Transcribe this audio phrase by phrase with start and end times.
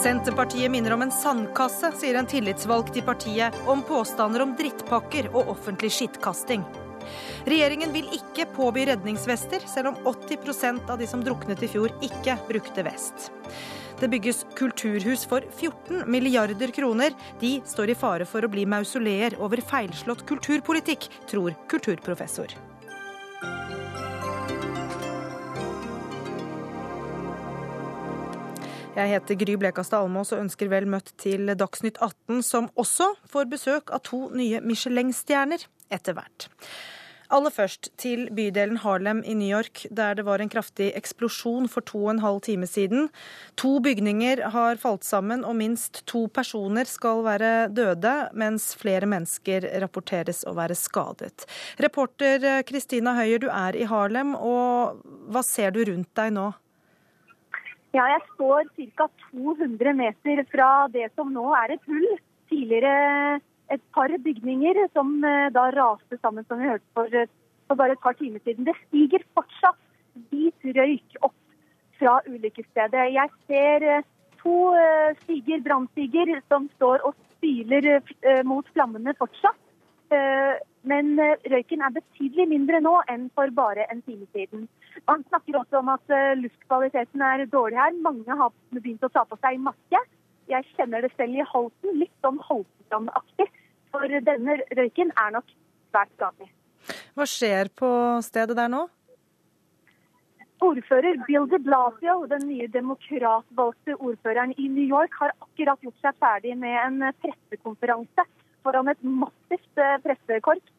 [0.00, 5.50] Senterpartiet minner om en sandkasse, sier en tillitsvalgt i partiet, om påstander om drittpakker og
[5.52, 6.62] offentlig skittkasting.
[7.44, 12.38] Regjeringen vil ikke påby redningsvester, selv om 80% av de som druknet i fjor, ikke
[12.48, 13.28] brukte vest.
[14.00, 17.12] Det bygges kulturhus for 14 milliarder kroner.
[17.44, 22.56] De står i fare for å bli mausoleer over feilslått kulturpolitikk, tror kulturprofessor.
[28.90, 33.46] Jeg heter Gry Blekastad Almås og ønsker vel møtt til Dagsnytt 18, som også får
[33.52, 35.62] besøk av to nye Michelin-stjerner
[35.94, 36.48] etter hvert.
[37.30, 41.86] Aller først til bydelen Harlem i New York, der det var en kraftig eksplosjon for
[41.86, 43.06] to og en halv time siden.
[43.62, 49.68] To bygninger har falt sammen, og minst to personer skal være døde, mens flere mennesker
[49.84, 51.46] rapporteres å være skadet.
[51.78, 54.98] Reporter Kristina Høyer, du er i Harlem, og
[55.30, 56.48] hva ser du rundt deg nå?
[57.90, 59.08] Ja, jeg står ca.
[59.32, 62.06] 200 meter fra det som nå er et hull.
[62.50, 67.30] Tidligere et par bygninger som eh, da raste sammen, som vi hørte for, eh,
[67.66, 68.66] for bare et par timer siden.
[68.66, 69.78] Det stiger fortsatt
[70.30, 71.36] hvit røyk opp
[71.98, 73.10] fra ulykkesstedet.
[73.14, 74.06] Jeg ser eh,
[74.40, 74.56] to
[75.24, 77.98] stiger, brannstiger, som står og spyler
[78.48, 79.58] mot flammene fortsatt.
[80.10, 84.64] Men røyken er betydelig mindre nå enn for bare en time siden.
[85.08, 87.92] Man snakker også om at eh, luftkvaliteten er dårlig her.
[88.02, 90.00] Mange har begynt å ta på seg maske.
[90.50, 93.46] Jeg kjenner det selv i halsen, litt sånn halsbrannaktig.
[93.92, 95.52] For denne røyken er nok
[95.90, 96.50] svært skadelig.
[97.14, 97.90] Hva skjer på
[98.24, 98.86] stedet der nå?
[100.64, 106.18] Ordfører Bill de Blasio, den nye demokratvalgte ordføreren i New York, har akkurat gjort seg
[106.20, 108.26] ferdig med en pressekonferanse
[108.64, 110.76] foran et massivt eh, pressekorps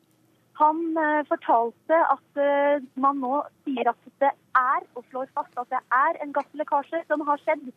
[0.61, 5.71] han eh, fortalte at eh, man nå sier at det er, og slår fast at
[5.73, 7.71] det er en gasslekkasje som har skjedd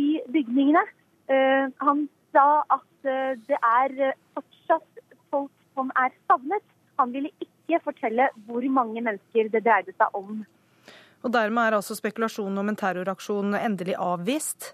[0.00, 0.82] i bygningene.
[1.84, 3.06] Han sa at
[3.46, 3.92] det er
[4.34, 6.64] fortsatt folk som er savnet.
[6.98, 10.40] Han ville ikke fortelle hvor mange mennesker det dreide seg om.
[11.22, 14.72] Og Dermed er altså spekulasjonen om en terroraksjon endelig avvist?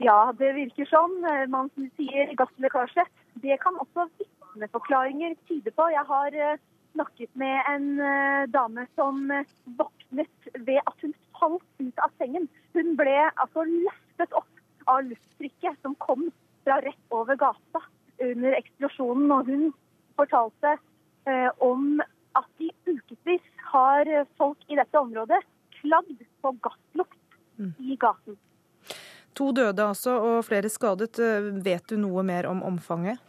[0.00, 1.18] Ja, det virker sånn.
[1.52, 3.04] Man sier gasslekkasje.
[3.42, 5.88] Det kan også vitneforklaringer tyde på.
[5.92, 6.58] Jeg har eh,
[6.96, 9.48] snakket med en eh, dame som eh,
[9.78, 12.48] våknet ved at hun falt ut av sengen.
[12.72, 16.28] Hun ble altså løftet opp av lufttrykket som kom
[16.64, 17.82] fra rett over gata
[18.22, 19.28] under eksplosjonen.
[19.36, 19.66] Og hun
[20.16, 20.76] fortalte
[21.28, 22.00] eh, om
[22.36, 24.08] at i ukevis har
[24.40, 25.42] folk i dette området
[25.80, 27.72] klagd på gasslukt mm.
[27.80, 28.36] i gaten.
[29.36, 31.20] To døde altså, og flere skadet.
[31.64, 33.20] Vet du noe mer om omfanget?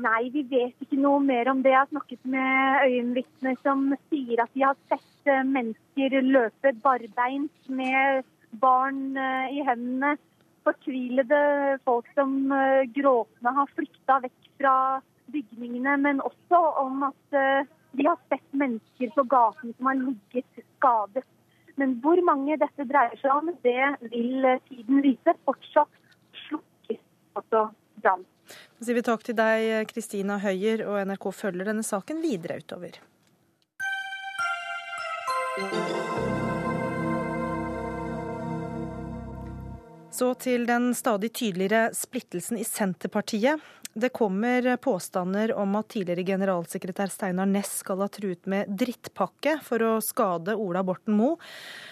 [0.00, 1.72] Nei, vi vet ikke noe mer om det.
[1.74, 7.68] Jeg har snakket med øyenvitner som sier at de har sett eh, mennesker løpe barbeint
[7.68, 8.22] med
[8.62, 10.14] barn eh, i hendene.
[10.64, 11.40] Fortvilede
[11.84, 14.76] folk som eh, gråtende har flykta vekk fra
[15.34, 15.98] bygningene.
[16.06, 17.36] Men også om at
[17.90, 21.26] de har sett mennesker på gaten som har ligget skadet.
[21.78, 25.36] Men hvor mange dette dreier seg om, det vil tiden vise.
[25.46, 26.02] Fortsatt
[26.46, 27.00] slukkes
[27.38, 27.68] altså
[28.02, 28.26] brann.
[28.50, 32.98] Så sier vi takk til deg, Kristina Høyer, og NRK følger denne saken videre utover.
[40.10, 43.62] Så til den stadig tydeligere splittelsen i Senterpartiet.
[43.92, 49.82] Det kommer påstander om at tidligere generalsekretær Steinar Ness skal ha truet med drittpakke for
[49.82, 51.40] å skade Ola Borten Moe.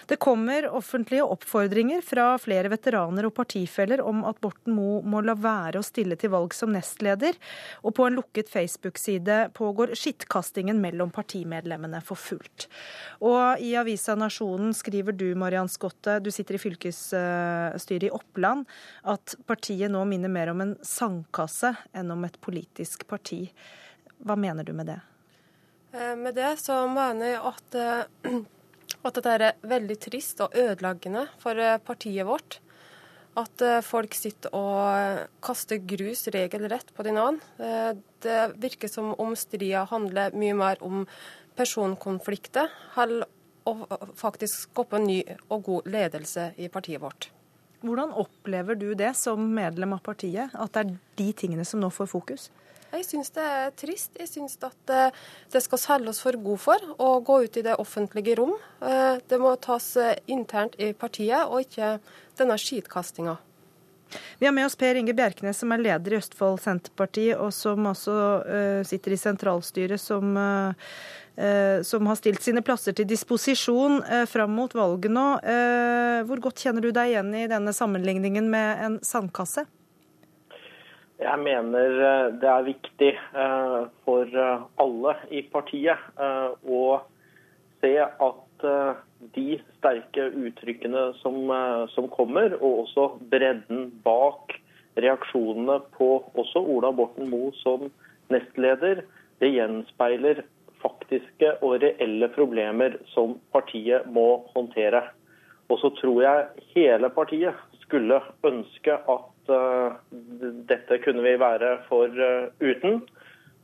[0.07, 5.35] Det kommer offentlige oppfordringer fra flere veteraner og partifeller om at Borten Moe må la
[5.35, 7.35] være å stille til valg som nestleder,
[7.83, 12.69] og på en lukket Facebook-side pågår skittkastingen mellom partimedlemmene for fullt.
[13.27, 18.63] Og i avisa Nasjonen skriver du, Mariann Skotte, du sitter i fylkesstyret i Oppland,
[19.03, 23.45] at partiet nå minner mer om en sandkasse enn om et politisk parti.
[24.23, 24.99] Hva mener du med det?
[25.91, 28.39] Eh, med det så mener jeg at, eh,
[29.07, 32.59] at dette er veldig trist og ødeleggende for eh, partiet vårt.
[33.39, 37.37] At folk sitter og kaster grus regelrett på din annen.
[38.19, 41.05] Det virker som om stria handler mye mer om
[41.55, 43.21] personkonflikter enn
[43.69, 43.75] å
[44.17, 47.29] faktisk skape en ny og god ledelse i partiet vårt.
[47.79, 51.91] Hvordan opplever du det som medlem av partiet, at det er de tingene som nå
[51.93, 52.49] får fokus?
[52.89, 54.15] Jeg syns det er trist.
[54.17, 55.17] Jeg syns at eh,
[55.53, 58.55] det skal selge oss for god for å gå ut i det offentlige rom.
[58.81, 61.99] Eh, det må tas eh, internt i partiet, og ikke
[62.39, 63.37] denne skitkastinga.
[64.39, 67.89] Vi har med oss Per Inge Bjerknes, som er leder i Østfold Senterparti, og som
[67.91, 74.23] også uh, sitter i sentralstyret, som, uh, som, har stilt sine plasser til disposisjon uh,
[74.29, 75.27] fram mot valget nå.
[76.27, 79.65] hvor godt kjenner du deg igjen i denne sammenligningen med en sandkasse?
[81.19, 83.09] Jeg mener det er viktig
[84.07, 84.37] for
[84.79, 86.19] alle i partiet
[86.63, 86.83] å
[87.81, 88.67] se at
[89.35, 94.55] de sterke uttrykkene som, eh, som, kommer, og også bredden bak
[94.99, 97.89] reaksjonene på også Ola Borten Moe som
[98.33, 99.03] nestleder,
[99.39, 100.43] det gjenspeiler
[100.83, 105.03] faktiske og reelle problemer som partiet må håndtere.
[105.69, 109.97] Og så tror jeg hele partiet skulle ønske at uh,
[110.69, 113.01] dette kunne vi være for uh, uten.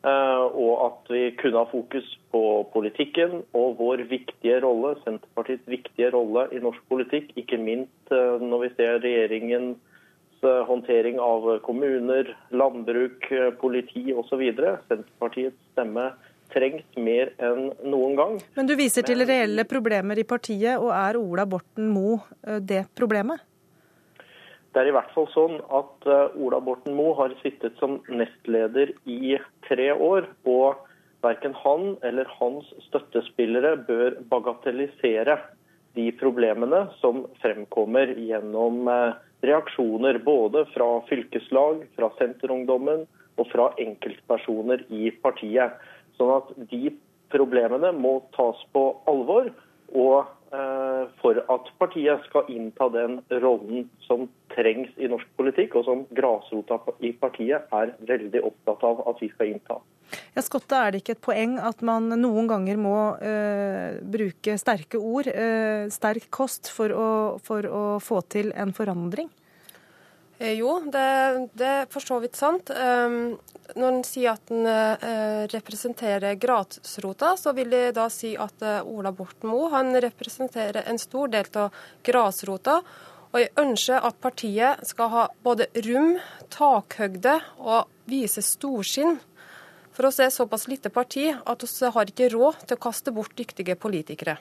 [0.05, 2.41] Eh, og at vi kunne ha fokus på
[2.75, 8.67] politikken og vår viktige rolle, Senterpartiets viktige rolle i norsk politikk, ikke minst eh, når
[8.67, 13.25] vi ser regjeringens eh, håndtering av kommuner, landbruk,
[13.63, 14.45] politi osv.
[14.91, 16.11] Senterpartiets stemme
[16.53, 18.37] trengs mer enn noen gang.
[18.53, 23.41] Men du viser til reelle problemer i partiet, og er Ola Borten Moe det problemet?
[24.75, 28.89] Det er i hvert fall sånn at eh, Ola Borten Moe har sittet som nestleder
[29.07, 29.37] i
[29.69, 30.27] tre år.
[30.43, 30.81] og
[31.23, 35.37] Verken han eller hans støttespillere bør bagatellisere
[35.95, 39.15] de problemene som fremkommer gjennom eh,
[39.47, 43.07] reaksjoner både fra fylkeslag, fra Senterungdommen
[43.39, 45.79] og fra enkeltpersoner i partiet.
[46.19, 46.91] Sånn at de
[47.31, 49.53] problemene må tas på alvor.
[49.95, 50.34] Og
[51.19, 56.77] for at partiet skal innta den rollen som trengs i norsk politikk, og som grasrota
[57.03, 59.79] i partiet er veldig opptatt av at vi skal innta.
[60.35, 64.99] Ja, Skotte, er det ikke et poeng at man noen ganger må uh, bruke sterke
[64.99, 67.09] ord, uh, sterk kost, for å,
[67.43, 69.31] for å få til en forandring?
[70.37, 72.71] Eh, jo, det, det, er for så vidt sant.
[72.75, 73.35] Um,
[73.75, 78.81] når en sier at en uh, representerer grasrota, så vil de da si at uh,
[78.83, 82.81] Ola Borten Moe representerer en stor del av grasrota.
[83.31, 86.17] Og jeg ønsker at partiet skal ha både rom,
[86.53, 89.17] takhøgde og vise storsinn.
[89.95, 93.35] For oss er såpass lite parti at vi har ikke råd til å kaste bort
[93.39, 94.37] dyktige politikere.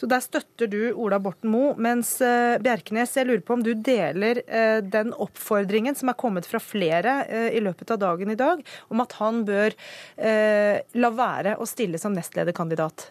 [0.00, 1.74] Så der støtter du Ola Borten Moe.
[1.76, 6.48] Mens eh, Bjerknes, jeg lurer på om du deler eh, den oppfordringen som er kommet
[6.48, 9.76] fra flere eh, i løpet av dagen i dag, om at han bør
[10.20, 13.10] la være å stille som nestlederkandidat?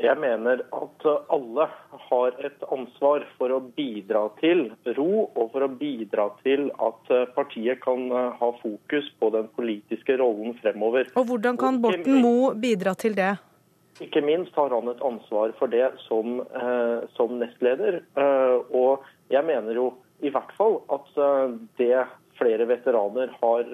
[0.00, 1.66] Jeg mener at alle
[2.06, 4.64] har et ansvar for å bidra til
[4.96, 10.56] ro, og for å bidra til at partiet kan ha fokus på den politiske rollen
[10.62, 11.12] fremover.
[11.20, 13.34] Og Hvordan kan Borten Moe bidra til det?
[14.00, 18.00] Ikke minst har han et ansvar for det som, eh, som nestleder.
[18.16, 19.92] Eh, og jeg mener jo
[20.24, 22.06] i hvert fall at eh, det
[22.40, 23.66] flere veteraner har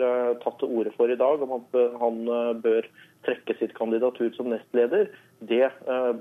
[0.42, 2.16] tatt til orde for i dag, om at han
[2.58, 2.88] bør
[3.22, 5.06] trekke sitt kandidatur som nestleder,
[5.38, 5.68] det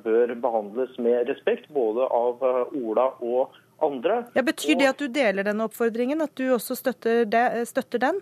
[0.05, 2.45] bør behandles med respekt både av
[2.77, 4.19] Ola og andre.
[4.37, 8.21] Ja, betyr det at du deler den oppfordringen, at du også støtter, det, støtter den?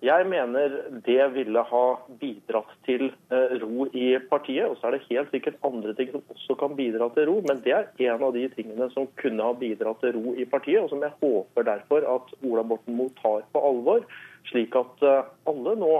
[0.00, 0.74] Jeg mener
[1.04, 1.82] det ville ha
[2.22, 4.70] bidratt til eh, ro i partiet.
[4.70, 7.60] Og så er det helt sikkert andre ting som også kan bidra til ro, men
[7.66, 10.88] det er en av de tingene som kunne ha bidratt til ro i partiet, og
[10.92, 14.06] som jeg håper derfor at Ola Borten Moe tar på alvor,
[14.48, 15.92] slik at eh, alle nå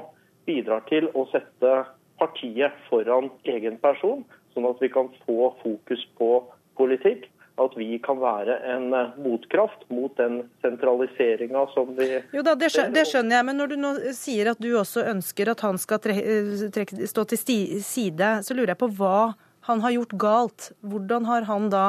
[0.48, 1.74] bidrar til å sette
[2.20, 4.24] partiet foran egen person,
[4.54, 6.32] sånn at vi kan få fokus på
[6.80, 7.28] politikk
[7.60, 12.70] at vi kan være en eh, motkraft mot den sentraliseringa som vi Jo da, det
[12.72, 17.06] skjønner jeg, men når du nå sier at du også ønsker at han skal trekke,
[17.10, 17.42] stå til
[17.84, 19.32] side, så lurer jeg på hva
[19.68, 20.70] han har gjort galt.
[20.80, 21.84] Hvordan har han da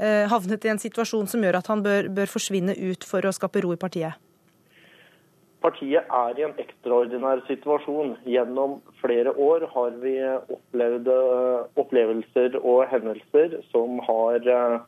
[0.00, 3.34] eh, havnet i en situasjon som gjør at han bør, bør forsvinne ut for å
[3.36, 4.16] skape ro i partiet?
[5.60, 8.14] Partiet er i en ekstraordinær situasjon.
[8.24, 10.14] Gjennom flere år har vi
[10.56, 14.78] opplevd eh, opplevelser og hendelser som har Eh,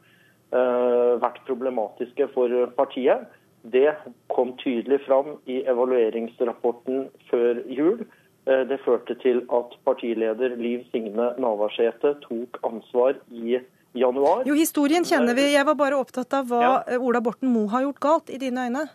[0.53, 3.25] vært problematiske for partiet.
[3.63, 3.95] Det
[4.33, 8.03] kom tydelig fram i evalueringsrapporten før jul.
[8.47, 13.61] Eh, det førte til at partileder Liv Signe Navarsete tok ansvar i
[13.95, 14.43] januar.
[14.49, 15.53] Jo, Historien kjenner vi.
[15.53, 16.73] Jeg var bare opptatt av hva ja.
[16.99, 18.89] Ola Borten Moe har gjort galt, i dine øyne?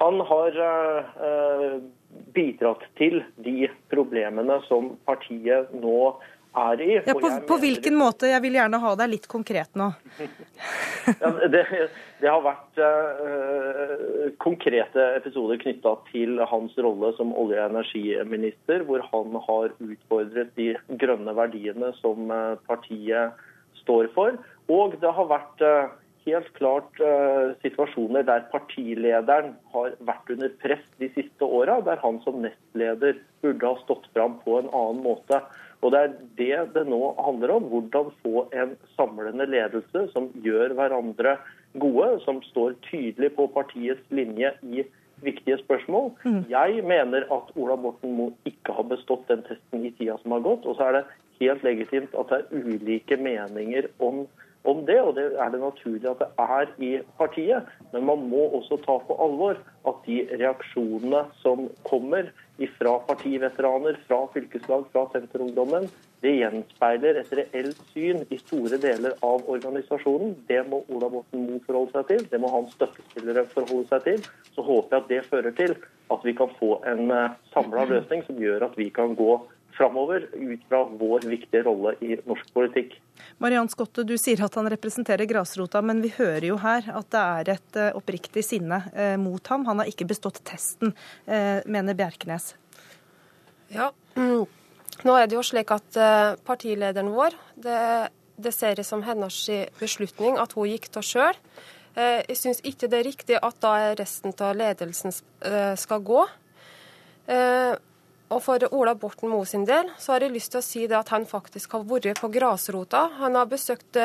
[0.00, 1.80] Han har uh,
[2.36, 6.16] bidratt til de problemene som partiet nå
[6.56, 6.94] er i.
[7.06, 8.30] Ja, på, på hvilken måte?
[8.30, 9.90] Jeg vil gjerne ha deg litt konkret nå.
[10.20, 11.62] ja, det,
[12.20, 19.04] det, har vært uh, konkrete episoder knytta til hans rolle som olje- og energiminister, hvor
[19.12, 23.38] han har utfordret de grønne verdiene som uh, partiet
[23.84, 24.38] står for.
[24.70, 25.94] Og det har vært uh,
[26.26, 32.20] helt klart uh, situasjoner der partilederen har vært under press de siste åra, der han
[32.26, 35.40] som nestleder burde ha stått fram på en annen måte.
[35.80, 37.68] Og Det er det det nå handler om.
[37.72, 41.38] Hvordan få en samlende ledelse som gjør hverandre
[41.80, 44.84] gode, som står tydelig på partiets linje i
[45.22, 46.10] viktige spørsmål.
[46.24, 46.44] Mm.
[46.50, 50.44] Jeg mener at Ola Borten Moe ikke har bestått den testen i tida som har
[50.44, 50.66] gått.
[50.66, 51.04] Og så er det
[51.40, 54.24] helt legitimt at det er ulike meninger om,
[54.68, 57.68] om det, og det er det naturlig at det er i partiet.
[57.92, 62.32] Men man må også ta på alvor at de reaksjonene som kommer
[62.66, 65.86] fra partiveteraner, fra fylkeslag, fra Senterungdommen,
[66.20, 70.34] det gjenspeiler et reelt syn i store deler av organisasjonen.
[70.48, 74.28] Det må Ola Borten Moe forholde seg til, det må hans støttespillere forholde seg til.
[74.52, 75.76] Så håper jeg at det fører til
[76.10, 79.38] at vi kan få en eh, samla løsning som gjør at vi kan gå
[79.80, 82.98] framover ut fra vår viktige rolle i norsk politikk.
[83.40, 87.22] Mariann Skotte, du sier at han representerer grasrota, men vi hører jo her at det
[87.22, 89.64] er et eh, oppriktig sinne eh, mot ham.
[89.70, 90.92] Han har ikke bestått testen,
[91.24, 92.52] eh, mener Bjerknes.
[93.72, 93.88] Ja,
[95.08, 96.00] nå er det jo slik at
[96.44, 97.80] partilederen vår, det,
[98.36, 99.42] det ser jeg som hennes
[99.80, 101.44] beslutning at hun gikk av sjøl.
[101.96, 105.16] Eh, jeg syns ikke det er riktig at da resten av ledelsen
[105.80, 106.26] skal gå.
[108.30, 110.98] Og for Ola Borten Moe sin del så har jeg lyst til å si det
[110.98, 113.08] at han faktisk har vært på grasrota.
[113.18, 113.98] Han har besøkt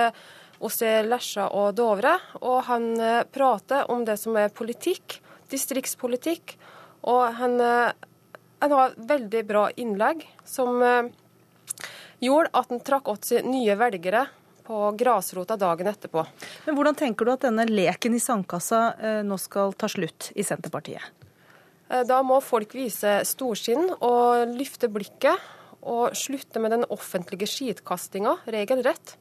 [0.59, 5.19] oss i Lesja og Dovre, og han eh, prater om det som er politikk,
[5.51, 6.55] distriktspolitikk.
[7.11, 7.91] Og han, eh,
[8.63, 11.11] han har veldig bra innlegg som eh,
[12.23, 14.25] gjorde at han trakk åt seg nye velgere
[14.65, 16.23] på grasrota dagen etterpå.
[16.65, 21.24] Men Hvordan tenker du at denne leken i sandkassa nå skal ta slutt i Senterpartiet?
[21.95, 25.51] Eh, da må folk vise storsinn og løfte blikket,
[25.85, 29.19] og slutte med den offentlige skitkastinga regelrett.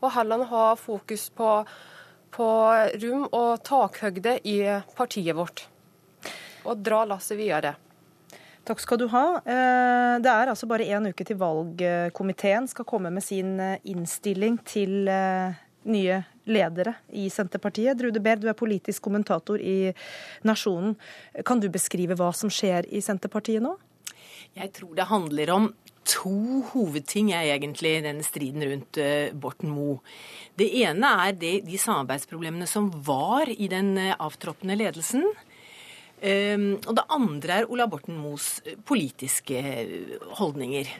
[0.00, 1.50] Og heller ha fokus på,
[2.32, 2.46] på
[3.02, 4.62] rom og takhøgde i
[4.96, 5.66] partiet vårt.
[6.64, 7.74] Og dra lasset videre.
[8.66, 9.26] Takk skal du ha.
[9.44, 14.56] Eh, det er altså bare én uke til valgkomiteen skal komme med sin eh, innstilling
[14.64, 15.12] til
[15.86, 17.98] nye ledere i Senterpartiet.
[17.98, 19.92] Drude Behr, du er politisk kommentator i
[20.46, 20.94] Nasjonen.
[21.46, 23.74] Kan du beskrive hva som skjer i Senterpartiet nå?
[24.56, 25.68] Jeg tror det handler om
[26.06, 29.98] to hovedting er egentlig denne striden rundt uh, Borten Moe.
[30.56, 35.26] Det ene er de, de samarbeidsproblemene som var i den uh, avtroppende ledelsen.
[36.16, 39.60] Um, og det andre er Ola Borten Moes politiske
[40.38, 40.94] holdninger.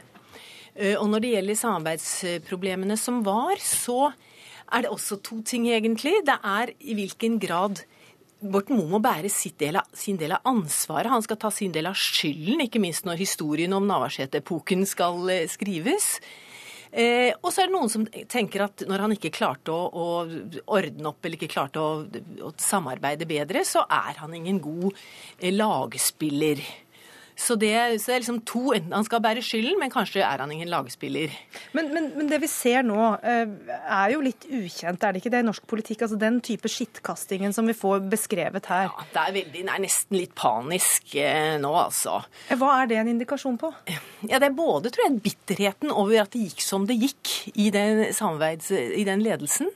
[1.00, 4.10] Og når det gjelder samarbeidsproblemene som var, så
[4.72, 6.18] er det også to ting, egentlig.
[6.26, 7.84] Det er i hvilken grad
[8.36, 11.10] Borten Moe må bære del av, sin del av ansvaret.
[11.10, 15.46] Han skal ta sin del av skylden, ikke minst når historien om Navarsete-epoken skal eh,
[15.48, 16.18] skrives.
[16.92, 20.06] Eh, og så er det noen som tenker at når han ikke klarte å, å
[20.76, 22.04] ordne opp eller ikke klarte å,
[22.46, 26.62] å, samarbeide bedre, så er han ingen god eh, lagspiller.
[27.36, 30.40] Så det, så det, er liksom to enten Han skal bære skylden, men kanskje er
[30.40, 31.34] han ingen lagspiller.
[31.76, 33.44] Men, men, men, det vi ser nå, eh,
[33.76, 36.06] er jo litt ukjent, er det ikke det, i norsk politikk?
[36.06, 38.88] Altså Den type skittkastingen som vi får beskrevet her.
[38.88, 42.22] Ja, Det er, veldig, det er nesten litt panisk eh, nå, altså.
[42.48, 43.72] Eh, hva er det en indikasjon på?
[43.92, 47.68] Ja, Det er både tror jeg, bitterheten over at det gikk som det gikk i
[47.74, 49.68] den, i den ledelsen.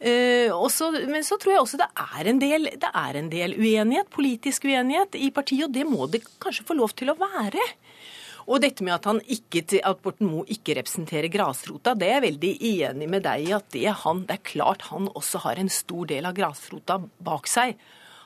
[0.00, 4.08] Uh, også, men så tror jeg også det er, del, det er en del uenighet,
[4.08, 7.66] politisk uenighet i partiet, og det må det kanskje få lov til å være.
[8.50, 12.26] Og dette med at, han ikke, at Borten Moe ikke representerer grasrota, det er jeg
[12.26, 15.70] veldig enig med deg i at det, han, det er klart han også har en
[15.70, 17.76] stor del av grasrota bak seg.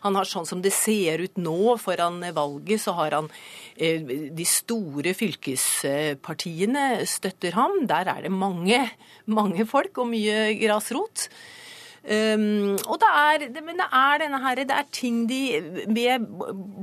[0.04, 3.31] Han har sånn som det ser ut nå foran valget, så har han
[3.75, 4.04] eh,
[4.37, 7.83] de store fylkespartiene støtter ham.
[7.88, 8.83] Der er det mange,
[9.25, 11.28] mange folk og mye grasrot.
[12.04, 15.38] Um, og det er, men det er denne her, det er ting de
[15.88, 16.26] med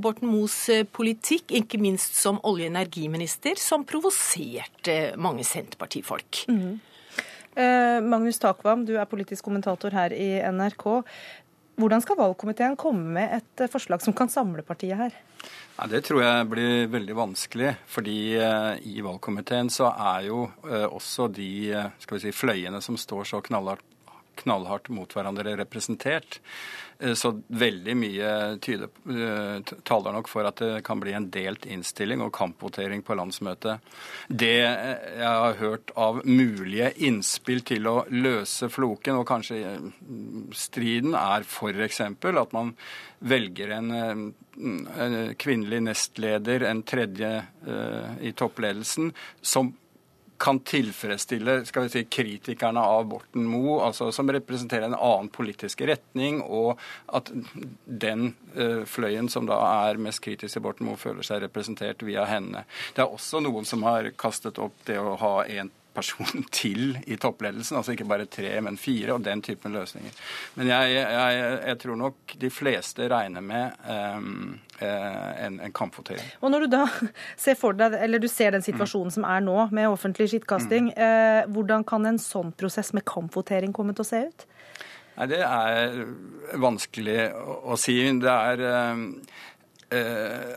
[0.02, 6.42] Borten Moes eh, politikk, ikke minst som olje- og energiminister, som provoserte mange Senterpartifolk.
[6.50, 6.80] Mm.
[7.54, 10.88] Uh, Magnus Takvam, du er politisk kommentator her i NRK.
[11.78, 15.14] Hvordan skal valgkomiteen komme med et forslag som kan samle partiet her?
[15.78, 17.76] Nei, det tror jeg blir veldig vanskelig.
[17.86, 23.40] fordi i valgkomiteen så er jo også de skal vi si, fløyene som står så
[23.40, 23.91] knallhardt
[24.42, 26.40] knallhardt mot hverandre representert.
[27.02, 28.30] Eh, så veldig mye
[28.62, 33.16] tyder, eh, taler nok for at det kan bli en delt innstilling og kampvotering på
[33.18, 33.80] landsmøtet.
[34.28, 39.90] Det jeg har hørt av mulige innspill til å løse floken, og kanskje eh,
[40.54, 42.00] striden, er f.eks.
[42.00, 42.74] at man
[43.22, 47.30] velger en, en, kvinnelig nestleder, en tredje
[48.20, 49.70] i toppledelsen, som
[50.42, 55.84] kan tilfredsstille skal vi si, kritikerne av Borten Moe, altså som representerer en annen politisk
[55.86, 56.80] retning, og
[57.14, 57.30] at
[57.86, 62.26] den uh, fløyen som da er mest kritisk til Borten Moe, føler seg representert via
[62.26, 62.64] henne.
[62.96, 67.16] Det er også noen som har kastet opp det å ha en person til i
[67.20, 67.78] toppledelsen.
[67.78, 70.14] Altså ikke bare tre, men fire, og den typen løsninger.
[70.58, 76.32] Men jeg, jeg, jeg tror nok de fleste regner med um, en, en kampvotering.
[76.40, 76.86] Og når du da
[77.44, 79.16] ser for deg, eller du ser den situasjonen mm.
[79.18, 81.04] som er nå, med offentlig skittkasting, mm.
[81.06, 84.48] eh, hvordan kan en sånn prosess med kampvotering komme til å se ut?
[85.16, 86.02] Nei, Det er
[86.60, 87.98] vanskelig å, å si.
[88.22, 89.06] Det er eh,
[89.98, 90.52] eh,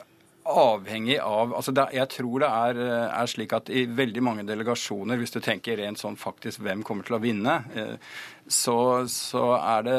[0.46, 5.18] avhengig av altså det, Jeg tror det er, er, slik at i veldig mange delegasjoner,
[5.18, 7.96] hvis du tenker rent sånn faktisk hvem kommer til å vinne, eh,
[8.46, 8.78] så,
[9.10, 9.46] så
[9.86, 9.96] det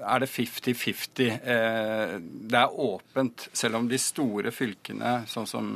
[0.00, 1.26] er det 50-50.
[1.28, 5.74] Eh, det er åpent, selv om de store fylkene, sånn som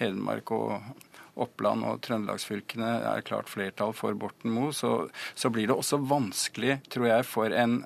[0.00, 0.76] Hedmark og
[1.40, 6.80] Oppland og trøndelagsfylkene er klart flertall for Borten Moe, så, så blir det også vanskelig,
[6.92, 7.80] tror jeg, for en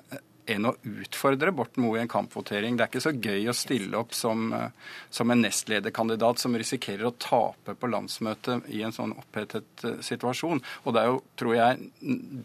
[0.51, 2.77] enn å utfordre Borten Moe i en kampvotering.
[2.77, 4.69] Det er ikke så gøy å stille opp som, eh,
[5.09, 10.61] som en nestlederkandidat som risikerer å tape på landsmøtet i en sånn opphetet uh, situasjon.
[10.85, 11.91] Og det er jo, tror jeg,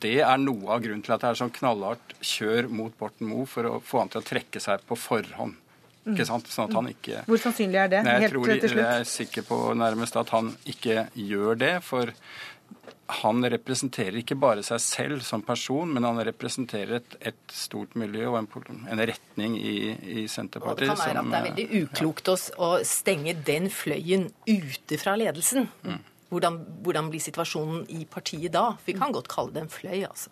[0.05, 3.49] det er noe av grunnen til at det er sånn knallhardt kjør mot Borten Moe
[3.51, 5.59] for å få han til å trekke seg på forhånd.
[6.09, 6.49] Ikke sant?
[6.49, 7.25] Sånn at han ikke...
[7.29, 8.01] Hvor sannsynlig er det?
[8.07, 11.75] Nei, jeg, tror, jeg er sikker på nærmest at han ikke gjør det.
[11.85, 12.13] For
[13.11, 18.29] han representerer ikke bare seg selv som person, men han representerer et, et stort miljø
[18.31, 18.51] og en,
[18.93, 20.71] en retning i, i, Senterpartiet.
[20.71, 25.01] Og det kan være at det er veldig uklokt å, å stenge den fløyen ute
[25.01, 25.67] fra ledelsen.
[25.83, 25.99] Mm.
[26.31, 28.69] Hvordan, hvordan, blir situasjonen i partiet da?
[28.87, 30.31] Vi kan godt kalle det en fløy, altså.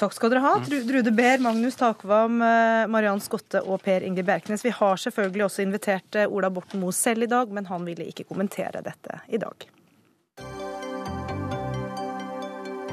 [0.00, 0.56] Takk skal dere ha.
[0.64, 4.64] Trude Drude Behr, Magnus Takvam, eh, Mariann Skotte og Per Inge Bjerknes.
[4.64, 8.08] Vi har selvfølgelig også invitert eh, Ola Borten Moe selv i dag, men han ville
[8.10, 9.68] ikke kommentere dette i dag.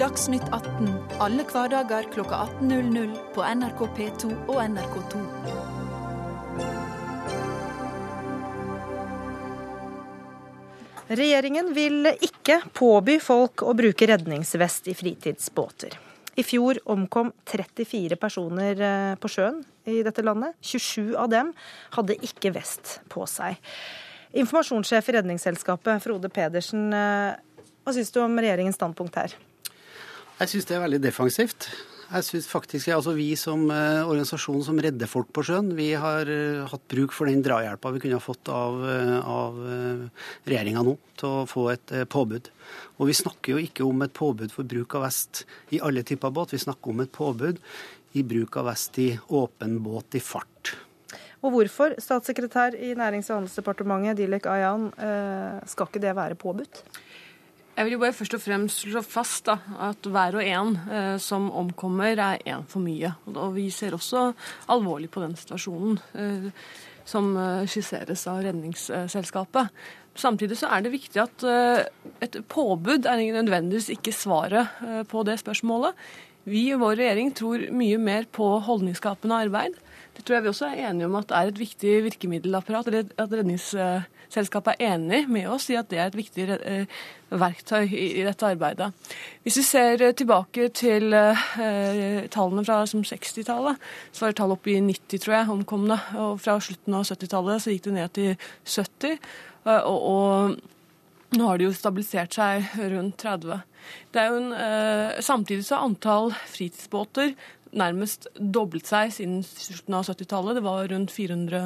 [0.01, 0.88] Dagsnytt 18
[1.22, 5.20] alle hverdager kl 18.00 på NRK P2 og NRK2.
[11.20, 15.93] Regjeringen vil ikke påby folk å bruke redningsvest i fritidsbåter.
[16.34, 20.57] I fjor omkom 34 personer eh, på sjøen i dette landet.
[20.66, 21.53] 27 av dem
[22.00, 23.61] hadde ikke vest på seg.
[24.33, 27.37] Informasjonssjef i Redningsselskapet, Frode Pedersen, eh,
[27.85, 29.37] hva syns du om regjeringens standpunkt her?
[30.41, 31.67] Jeg syns det er veldig defensivt.
[32.11, 36.27] Jeg synes faktisk altså Vi som eh, organisasjon som redder folk på sjøen, vi har
[36.27, 40.81] eh, hatt bruk for den drahjelpa vi kunne ha fått av, eh, av eh, regjeringa
[40.87, 42.49] nå til å få et eh, påbud.
[42.97, 46.33] Og vi snakker jo ikke om et påbud for bruk av vest i alle typer
[46.33, 47.61] båt, vi snakker om et påbud
[48.17, 50.73] i bruk av vest i åpen båt i fart.
[51.45, 56.83] Og hvorfor, statssekretær i Nærings- og handelsdepartementet Dilek Ayan, eh, skal ikke det være påbudt?
[57.81, 59.55] Jeg vil jo bare først og fremst slå fast da,
[59.89, 63.09] at hver og en eh, som omkommer, er én for mye.
[63.33, 64.27] Og vi ser også
[64.70, 66.46] alvorlig på den situasjonen eh,
[67.09, 69.74] som eh, skisseres av Redningsselskapet.
[70.13, 71.81] Samtidig så er det viktig at eh,
[72.22, 75.98] et påbud er nødvendigvis ikke svaret eh, på det spørsmålet.
[76.46, 79.81] Vi i vår regjering tror mye mer på holdningsskapende arbeid.
[80.13, 82.94] Det tror jeg vi også er enige om at er et viktig virkemiddelapparat.
[83.17, 83.33] At
[84.31, 88.48] Redningsselskapet er enig med oss i at det er et viktig eh, verktøy i dette
[88.48, 88.91] arbeidet.
[89.44, 93.75] Hvis vi ser eh, tilbake til eh, tallene fra 60-tallet,
[94.11, 96.00] så var det tall opp i 90, tror jeg, omkomne.
[96.15, 98.31] Og fra slutten av 70-tallet så gikk det ned til
[98.63, 99.20] 70.
[99.67, 103.61] og, og nå har det jo stabilisert seg rundt 30.
[104.11, 107.35] Det er jo en, eh, samtidig så er antall fritidsbåter
[107.77, 110.57] nærmest doblet seg siden slutten av 70-tallet.
[110.57, 111.62] Det var rundt 400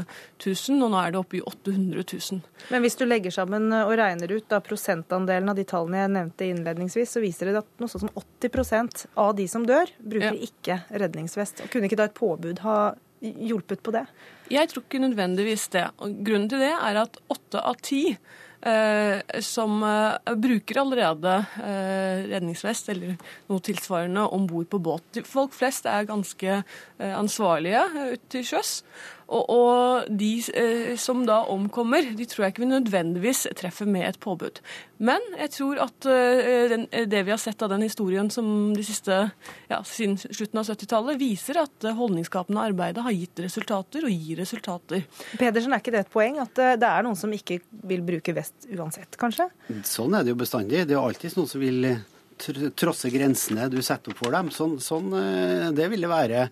[0.45, 2.41] 000, og nå er det oppe i 800 000.
[2.73, 6.49] Men hvis du legger sammen og regner ut da, prosentandelen av de tallene jeg nevnte
[6.51, 8.13] innledningsvis, så viser det at noe sånt som
[8.45, 10.49] 80% av de som dør, bruker ja.
[10.49, 11.65] ikke redningsvest.
[11.73, 12.79] Kunne ikke da et påbud ha
[13.25, 14.05] hjulpet på det?
[14.53, 15.87] Jeg tror ikke nødvendigvis det.
[16.05, 18.44] Og grunnen til det er at åtte av ti Eh,
[19.45, 23.15] som eh, bruker allerede eh, redningsvest eller
[23.51, 25.21] noe tilsvarende om bord på båt.
[25.29, 26.61] Folk flest er ganske
[26.97, 27.83] ansvarlige
[28.15, 28.79] ute til sjøs.
[29.25, 34.05] Og, og, de eh, som da omkommer, de tror jeg ikke vi nødvendigvis treffer med
[34.05, 34.61] et påbud.
[35.01, 38.85] Men jeg tror at eh, den, det vi har sett av den historien som de
[38.85, 39.17] siste,
[39.71, 45.05] ja, siden slutten av 70-tallet, viser at holdningsskapende arbeidet har gitt resultater og gir resultater.
[45.39, 48.35] Pedersen, er ikke det et poeng at eh, det er noen som ikke vil bruke
[48.37, 49.49] vest uansett, kanskje?
[49.89, 50.85] Sånn er det jo bestandig.
[50.85, 51.95] Det er alltid noen som vil
[52.37, 54.49] trosse grensene du setter opp for dem.
[54.53, 55.13] Sånn, sånn,
[55.75, 56.45] det vil det være.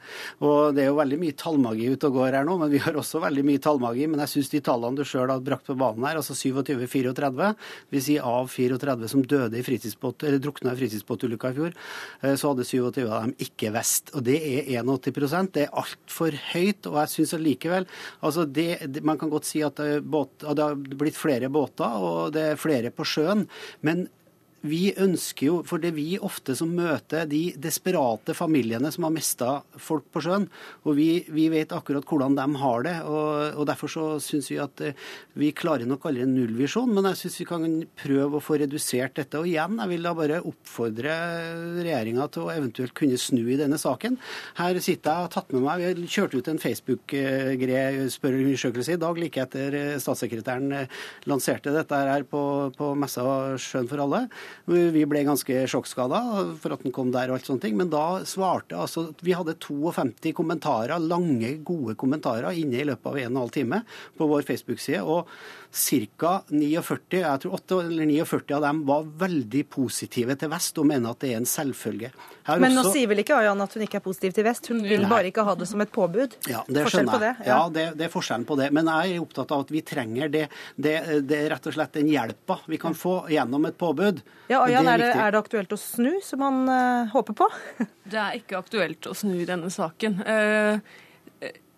[0.43, 2.97] Og det er jo veldig mye tallmagi ute og går her nå, men vi har
[2.99, 4.07] også veldig mye tallmagi.
[4.11, 7.51] Men jeg syns de tallene du sjøl har brakt på banen her, altså 27-34,
[7.93, 11.77] vil si av 34 som døde i fritidsbåt, eller drukna i fritidsbåtulykka i fjor,
[12.23, 14.13] så hadde 27 av dem ikke vest.
[14.17, 16.89] Og det er 81% Det er altfor høyt.
[16.89, 17.87] Og jeg syns allikevel
[18.23, 21.99] altså det, Man kan godt si at det, båt, at det har blitt flere båter,
[21.99, 23.47] og det er flere på sjøen.
[23.81, 24.07] men
[24.63, 29.11] vi ønsker jo, for det er vi ofte som møter de desperate familiene som har
[29.11, 30.45] mista folk på sjøen.
[30.87, 33.03] Og vi, vi, vet akkurat hvordan de har det.
[33.03, 34.93] Og, og Derfor så syns vi at eh,
[35.39, 37.63] vi klarer nok aldri en nullvisjon, men jeg syns vi kan
[37.99, 39.39] prøve å få redusert dette.
[39.41, 41.13] Og igjen, jeg vil da bare oppfordre
[41.81, 44.15] regjeringa til å eventuelt kunne snu i denne saken.
[44.61, 49.03] Her sitter jeg og har tatt med meg, Vi har kjørt ut en Facebook-spørreundersøkelse i
[49.03, 50.87] dag, like etter eh, statssekretæren eh,
[51.27, 54.31] lanserte dette her på, på messa Sjøen for alle.
[54.65, 56.21] Vi ble ganske sjokkskada
[56.61, 57.77] for at den kom der og alt sånne ting.
[57.79, 63.19] Men da svarte altså Vi hadde 52 kommentarer, lange, gode kommentarer inne i løpet av
[63.19, 63.83] en og en halv time
[64.17, 65.03] på vår Facebook-side.
[65.03, 65.27] og
[65.73, 66.43] Ca.
[66.53, 71.15] 49 jeg tror 8 eller 49 av dem var veldig positive til vest og mener
[71.15, 72.11] at det er en selvfølge.
[72.61, 75.01] Men nå sier vel ikke Ayan at hun ikke er positiv til vest, hun vil
[75.01, 75.09] Nei.
[75.09, 76.35] bare ikke ha det som et påbud?
[76.45, 77.37] Ja, det Forskjell skjønner jeg.
[77.47, 78.69] Ja, ja det, det, er forskjellen på det.
[78.75, 80.43] Men jeg er opptatt av at vi trenger det.
[80.75, 80.93] Det,
[81.25, 84.21] det er rett og slett den hjelpa vi kan få gjennom et påbud.
[84.51, 87.49] Ja, Ayan, er, er, er, det aktuelt å snu, som han uh, håper på?
[88.11, 90.21] det er ikke aktuelt å snu i denne saken.
[90.21, 91.01] Uh,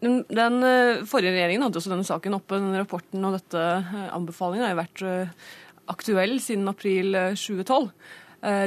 [0.06, 2.60] den eh, forrige regjeringen hadde også denne saken oppe.
[2.60, 5.30] Den rapporten og dette eh, anbefalingen har jo vært eh,
[5.92, 7.90] aktuell siden april 2012.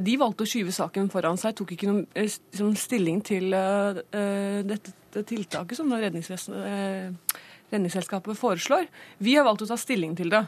[0.02, 5.92] De valgte å skyve saken foran seg, tok ikke noen stilling til dette tiltaket som
[5.94, 8.84] Redningsselskapet foreslår.
[9.22, 10.42] Vi har valgt å ta stilling til det.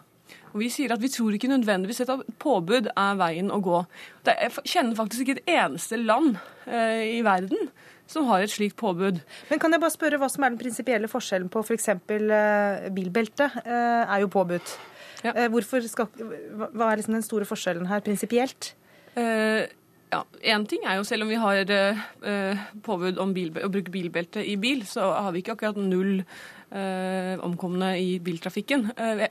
[0.50, 2.10] Og Vi sier at vi tror ikke nødvendigvis at
[2.42, 3.78] påbud er veien å gå.
[4.26, 6.30] Jeg kjenner faktisk ikke et eneste land
[6.66, 7.60] i verden
[8.10, 9.20] som har et slikt påbud.
[9.50, 11.90] Men kan jeg bare spørre hva som er den prinsipielle forskjellen på f.eks.
[12.10, 14.76] For uh, bilbelte uh, er jo påbudt.
[15.24, 15.34] Ja.
[15.46, 16.08] Uh, skal,
[16.58, 18.72] hva er liksom den store forskjellen her prinsipielt?
[19.16, 19.66] Uh,
[20.10, 21.68] ja, Én ting er jo selv om vi har
[22.82, 26.24] påbud om bil, å bruke bilbelte i bil, så har vi ikke akkurat null
[27.46, 28.88] omkomne i biltrafikken.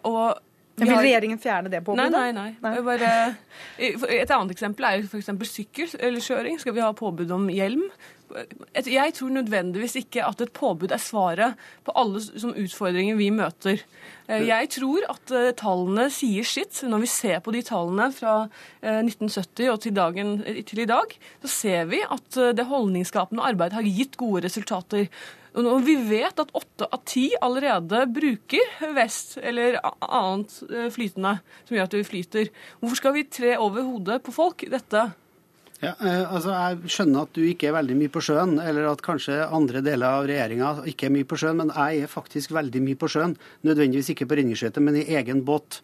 [0.08, 0.40] og
[0.80, 2.12] vil regjeringen fjerne det påbudet?
[2.14, 2.54] Nei, nei.
[2.62, 2.72] nei.
[2.78, 2.84] nei.
[2.86, 3.12] Bare,
[4.22, 5.32] et annet eksempel er f.eks.
[5.52, 6.60] sykkel eller kjøring.
[6.62, 7.84] Skal vi ha påbud om hjelm?
[8.30, 12.22] Jeg tror nødvendigvis ikke at et påbud er svaret på alle
[12.62, 13.82] utfordringer vi møter.
[14.30, 16.84] Eh, jeg tror at eh, tallene sier sitt.
[16.86, 18.36] Når vi ser på de tallene fra
[18.84, 20.36] 1970 eh, og til, dagen,
[20.70, 25.10] til i dag, så ser vi at det holdningsskapende arbeidet har gitt gode resultater.
[25.58, 30.54] Og vi vet at åtte av ti allerede bruker vest eller annet
[30.94, 32.52] flytende som gjør at vi flyter.
[32.78, 35.08] Hvorfor skal vi tre over hodet på folk dette?
[35.80, 39.04] Ja, eh, altså Jeg skjønner at du ikke er veldig mye på sjøen, eller at
[39.06, 42.84] kanskje andre deler av regjeringa ikke er mye på sjøen, men jeg er faktisk veldig
[42.84, 43.38] mye på sjøen.
[43.64, 45.80] Nødvendigvis ikke på redningsskøyter, men i egen båt.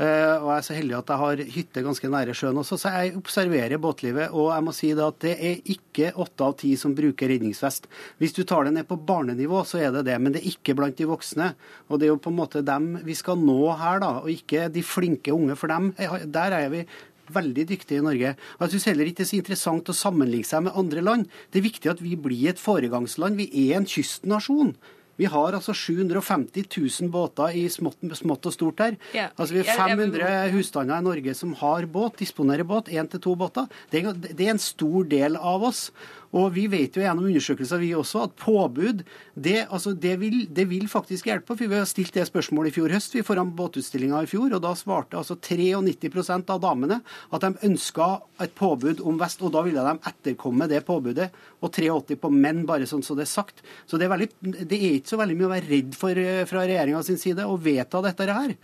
[0.00, 2.92] Eh, og jeg er så heldig at jeg har hytte ganske nære sjøen også, så
[2.94, 4.32] jeg observerer båtlivet.
[4.32, 7.88] Og jeg må si det at det er ikke åtte av ti som bruker redningsvest.
[8.20, 10.76] Hvis du tar det ned på barnenivå, så er det det, men det er ikke
[10.78, 11.50] blant de voksne.
[11.88, 14.70] Og det er jo på en måte dem vi skal nå her, da, og ikke
[14.72, 15.58] de flinke unge.
[15.60, 15.92] For dem,
[16.32, 16.84] der er vi
[17.34, 18.36] veldig dyktige i Norge.
[18.58, 21.28] Og jeg syns heller ikke det er så interessant å sammenligne seg med andre land.
[21.50, 23.40] Det er viktig at vi blir et foregangsland.
[23.40, 24.74] Vi er en kystnasjon.
[25.20, 28.96] Vi har altså 750 000 båter i smått, smått og stort her.
[29.12, 29.26] Ja.
[29.36, 33.34] Altså Vi har 500 husstander i Norge som har båt, disponerer båt, én til to
[33.36, 33.68] båter.
[33.92, 35.90] Det er en stor del av oss.
[36.36, 39.02] Og vi vet jo gjennom undersøkelser vi også at påbud
[39.34, 41.56] det, altså det, vil, det vil, faktisk hjelpe.
[41.56, 44.54] for Vi har stilt det spørsmålet i fjor høst vi foran båtutstillinga i fjor.
[44.54, 47.00] og Da svarte altså 93% av damene
[47.34, 48.10] at de ønska
[48.46, 49.42] et påbud om vest.
[49.42, 51.30] og Da ville de etterkomme det påbudet.
[51.60, 53.64] Og 83% på menn, bare sånn så det er sagt.
[53.90, 54.30] Så det er, veldig,
[54.70, 57.46] det er ikke så veldig mye å være redd for eh, fra regjeringa sin side
[57.46, 58.54] å vedta dette her.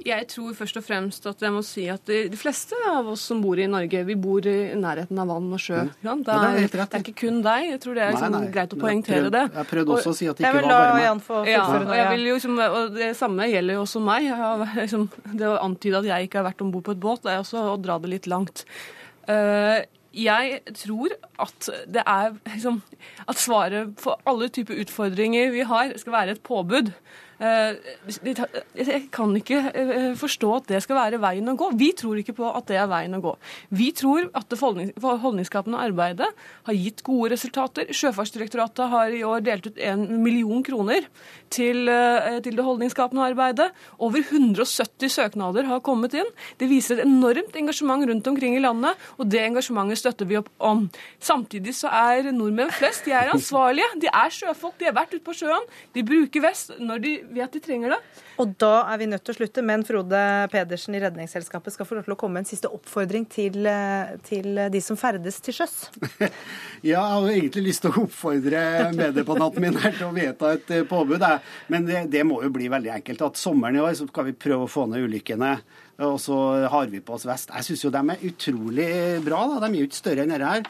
[0.00, 3.26] Jeg tror først og fremst at jeg må si at de, de, fleste av oss
[3.30, 5.82] som bor i Norge, vi bor i nærheten av vann og sjø.
[6.00, 6.14] Ja.
[6.16, 7.66] Det, er, det, er, det, er, ikke kun deg.
[7.74, 8.52] Jeg tror det er liksom, nei, nei.
[8.54, 9.44] greit å poengtere det.
[9.58, 11.50] Jeg prøvde også å si at det ikke var bare meg.
[11.50, 14.28] Ja, og, jeg vil jo, liksom, og Det samme gjelder jo også meg.
[14.40, 17.24] Har, liksom, det å antyde at jeg ikke har vært om bord på et båt,
[17.26, 18.64] det er også å dra det litt langt.
[19.28, 19.80] Uh,
[20.16, 22.80] jeg tror at det er liksom,
[23.30, 26.90] At svaret for alle typer utfordringer vi har, skal være et påbud.
[27.40, 27.76] Eh,
[28.76, 31.70] jeg kan ikke eh, forstå at det skal være veien å gå.
[31.80, 33.32] Vi tror ikke på at det er veien å gå.
[33.72, 36.28] Vi tror at det holdningsskapende arbeidet
[36.68, 37.88] har gitt gode resultater.
[37.96, 41.08] Sjøfartsdirektoratet har i år delt ut en million kroner
[41.48, 43.70] til, eh, til det holdningsskapende arbeidet.
[43.98, 46.28] Over 170 søknader har kommet inn.
[46.60, 50.52] Det viser et enormt engasjement rundt omkring i landet, og det engasjementet støtter vi opp
[50.60, 50.90] om.
[51.18, 53.88] Samtidig så er nordmenn flest de er ansvarlige.
[54.00, 55.64] De er sjøfolk, de har vært ute på sjøen.
[55.96, 57.98] De bruker vest når de vet de trenger det.
[58.40, 60.20] Og da er vi nødt til å slutte, men Frode
[60.52, 64.14] Pedersen i Redningsselskapet skal få lov til å komme med en siste oppfordring til, eh,
[64.26, 65.76] til de som ferdes til sjøs.
[66.20, 66.30] ja,
[66.90, 68.64] jeg har egentlig lyst til å oppfordre
[68.96, 71.26] meddebattanten min her til å vedta et eh, påbud.
[71.72, 73.28] Men det, det, må jo bli veldig enkelt.
[73.28, 75.54] At sommeren i år så skal vi prøve å få ned ulykkene.
[76.00, 76.36] Og så
[76.72, 77.50] har vi på oss vest.
[77.52, 78.92] Jeg syns jo de er utrolig
[79.24, 79.42] bra.
[79.50, 79.66] da.
[79.66, 80.62] De er jo ikke større enn dette her.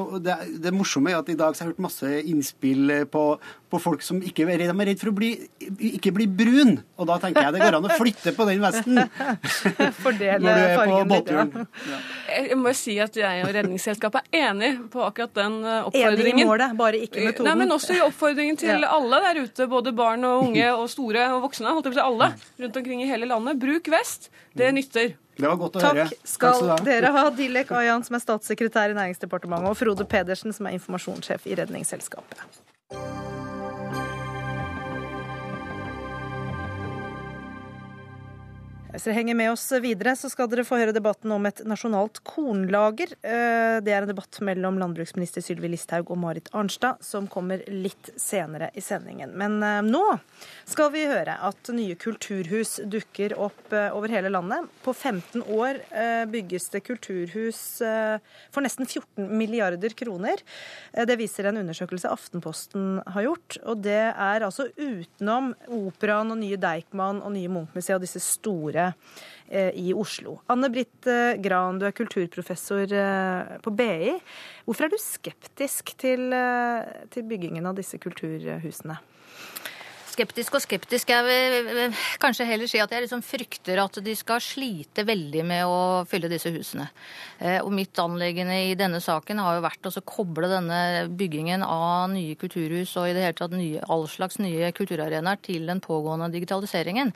[0.00, 3.24] Og det, det morsomme er at i dag så har jeg hørt masse innspill på,
[3.74, 5.30] på folk som ikke er redd, de er redd for å bli,
[5.90, 6.76] ikke bli brun.
[7.00, 9.00] Og da tenker jeg det går an å flytte på den vesten.
[10.04, 11.50] Fordele fargen båtturen.
[11.90, 11.98] Ja.
[12.34, 16.38] Jeg må jo si at jeg og Redningsselskapet er enig på akkurat den oppfordringen.
[16.38, 17.50] Enig i målet, bare ikke metoden.
[17.50, 18.92] Nei, Men også i oppfordringen til ja.
[18.94, 22.00] alle der ute, både barn og unge og store og voksne, holdt jeg på å
[22.00, 22.30] si alle
[22.64, 23.60] rundt omkring i hele landet.
[23.62, 24.30] Bruk vest.
[24.54, 25.16] Det nytter.
[25.36, 26.06] Det var godt å Takk høre.
[26.12, 30.70] Takk skal dere ha, Dilek Ayan, som er statssekretær i Næringsdepartementet, og Frode Pedersen, som
[30.70, 32.46] er informasjonssjef i Redningsselskapet.
[38.94, 42.20] Hvis dere henger med oss videre, så skal dere få høre debatten om et nasjonalt
[42.22, 43.10] kornlager.
[43.26, 48.12] Eh, det er en debatt mellom landbruksminister Sylvi Listhaug og Marit Arnstad, som kommer litt
[48.14, 49.32] senere i sendingen.
[49.34, 50.04] Men eh, nå
[50.70, 54.70] skal vi høre at nye kulturhus dukker opp eh, over hele landet.
[54.86, 55.80] På 15 år
[56.30, 60.38] bygges det kulturhus for nesten 14 milliarder kroner.
[60.92, 63.58] Det viser en undersøkelse Aftenposten har gjort.
[63.64, 68.83] Og det er altså utenom Operaen og nye Deichman og nye Munch-museet og disse store
[69.48, 70.38] Eh, i Oslo.
[70.46, 74.14] Anne Britt eh, Gran, du er kulturprofessor eh, på BI.
[74.64, 76.32] Hvorfor er du skeptisk til,
[77.12, 78.96] til byggingen av disse kulturhusene?
[80.14, 81.10] Skeptisk og skeptisk.
[81.12, 85.64] Jeg vil kanskje heller si at jeg liksom frykter at de skal slite veldig med
[85.68, 86.88] å fylle disse husene.
[87.38, 90.80] Eh, og mitt anliggende i denne saken har jo vært å koble denne
[91.18, 95.66] byggingen av nye kulturhus og i det hele tatt nye, all slags nye kulturarenaer til
[95.70, 97.14] den pågående digitaliseringen.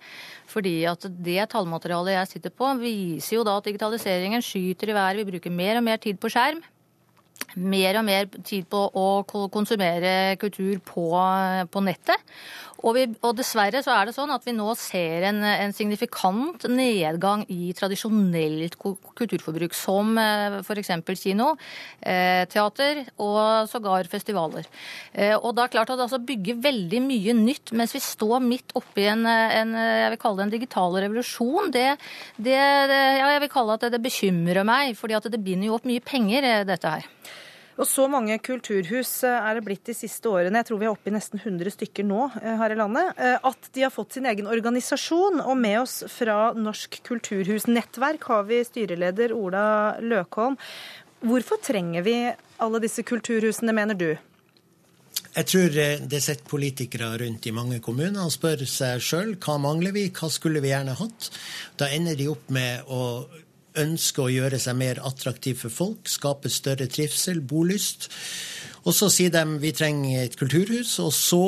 [0.50, 5.22] Fordi at det tallmaterialet jeg sitter på, viser jo da at digitaliseringen skyter i været.
[5.22, 6.64] Vi bruker mer og mer tid på skjerm
[7.56, 9.06] mer og mer tid på å
[9.52, 11.08] konsumere kultur på,
[11.72, 12.38] på nettet.
[12.78, 16.68] Og, vi, og, dessverre så er det sånn at vi nå ser en, en signifikant
[16.70, 20.92] nedgang i tradisjonelt kulturforbruk, som eh, f.eks.
[21.18, 21.50] kino,
[22.00, 24.68] eh, teater og sågar festivaler.
[25.12, 28.44] Eh, og da er klart at det altså bygger veldig mye nytt mens vi står
[28.44, 31.74] midt oppi en, en jeg vil kalle det en digital revolusjon.
[31.74, 31.88] Det,
[32.38, 35.76] det, ja, jeg vil kalle at det, det bekymrer meg, fordi at det binder jo
[35.80, 37.10] opp mye penger, dette her.
[37.78, 40.94] Og så mange kulturhus eh, er det blitt de siste årene, jeg tror vi er
[40.94, 44.16] oppe i nesten 100 stykker nå eh, her i landet, eh, at de har fått
[44.16, 45.38] sin egen organisasjon.
[45.44, 49.68] Og med oss fra Norsk kulturhusnettverk har vi styreleder Ola
[50.02, 50.58] Løkholm.
[51.22, 52.16] Hvorfor trenger vi
[52.58, 54.10] alle disse kulturhusene, mener du?
[55.38, 55.74] Jeg tror
[56.10, 60.30] det sitter politikere rundt i mange kommuner og spør seg sjøl hva mangler vi, hva
[60.34, 61.28] skulle vi gjerne hatt.
[61.78, 63.02] Da ender de opp med å
[63.78, 68.08] ønsker å gjøre seg mer attraktiv for folk, skape større trivsel, bolyst.
[68.88, 71.40] Og så sier de vi trenger et kulturhus, og så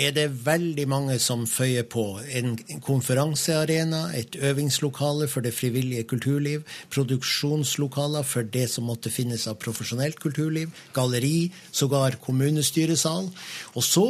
[0.00, 2.04] er det veldig mange som føyer på.
[2.38, 9.58] En konferansearena, et øvingslokale for det frivillige kulturliv, produksjonslokaler for det som måtte finnes av
[9.60, 13.28] profesjonelt kulturliv, galleri, sågar kommunestyresal.
[13.74, 14.08] Og så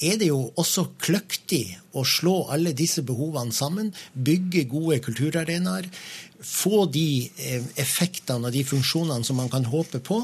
[0.00, 1.64] er det jo også kløktig
[1.96, 5.88] å slå alle disse behovene sammen, bygge gode kulturarenaer,
[6.42, 10.22] få de eh, effektene og de funksjonene som man kan håpe på.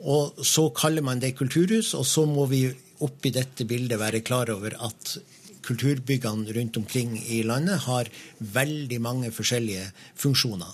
[0.00, 2.64] Og så kaller man det kulturhus, og så må vi
[3.04, 5.18] oppi dette bildet være klar over at
[5.64, 10.70] kulturbyggene rundt omkring i landet har veldig mange forskjellige funksjoner.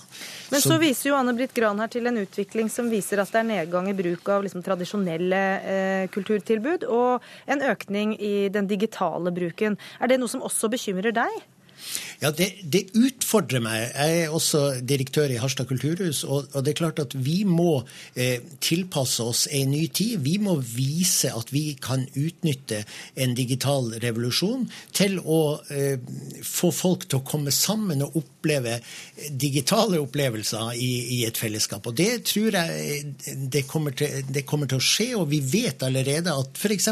[0.51, 3.33] Men så, så viser jo Anne Britt Gran her til en utvikling som viser at
[3.33, 8.69] det er nedgang i bruk av liksom tradisjonelle eh, kulturtilbud, og en økning i den
[8.71, 9.77] digitale bruken.
[9.99, 11.45] Er det noe som også bekymrer deg?
[12.17, 13.91] Ja, det, det, utfordrer meg.
[13.93, 16.23] Jeg er også direktør i Harstad kulturhus.
[16.25, 17.83] Og, og det er klart at vi må
[18.17, 20.23] eh, tilpasse oss en ny tid.
[20.25, 22.81] Vi må vise at vi kan utnytte
[23.21, 24.65] en digital revolusjon
[24.97, 26.01] til å eh,
[26.41, 28.79] få folk til å komme sammen og oppleve
[29.29, 31.85] digitale opplevelser i, i et fellesskap.
[31.85, 33.13] Og det tror jeg
[33.53, 35.11] det kommer, til, det kommer til å skje.
[35.21, 36.89] Og vi vet allerede at f.eks.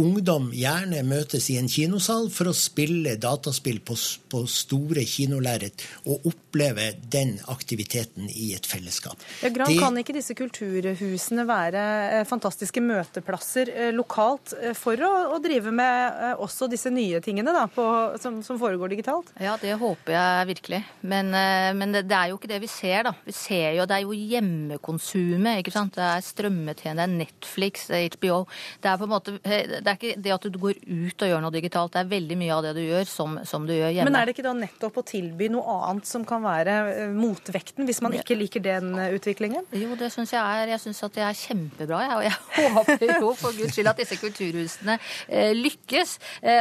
[0.00, 4.00] ungdom gjerne møtes i en kinosal for å spille dataspill på
[4.30, 9.20] på store kinolerret og oppleve den aktiviteten i et fellesskap.
[9.42, 9.78] Ja, Gran, det...
[9.80, 11.84] Kan ikke disse kulturhusene være
[12.20, 17.54] eh, fantastiske møteplasser eh, lokalt eh, for å, å drive med også disse nye tingene
[17.54, 17.84] da, på,
[18.22, 19.32] som, som, foregår digitalt?
[19.40, 20.82] Ja, det håper jeg virkelig.
[21.00, 23.14] Men, men det, det, er jo ikke det vi ser, da.
[23.24, 25.62] Vi ser jo, Det er jo hjemmekonsumet.
[25.62, 25.96] ikke sant?
[25.96, 28.42] Det er strømmetjeneste, det er Netflix, HBO.
[28.82, 31.44] Det er på en måte, det er ikke det at du går ut og gjør
[31.44, 31.94] noe digitalt.
[31.94, 34.10] Det er veldig mye av det du gjør, som, som du gjør hjemme.
[34.10, 37.86] Men er det ikke da nettopp å tilby noe annet som kan være eh, motvekten,
[37.88, 39.66] hvis man ikke liker den eh, utviklingen?
[39.76, 40.70] Jo, det syns jeg er.
[40.74, 42.16] Jeg syns at det er kjempebra, jeg.
[42.16, 44.96] Og jeg håper jo for guds skyld at disse kulturhusene
[45.28, 46.16] eh, lykkes.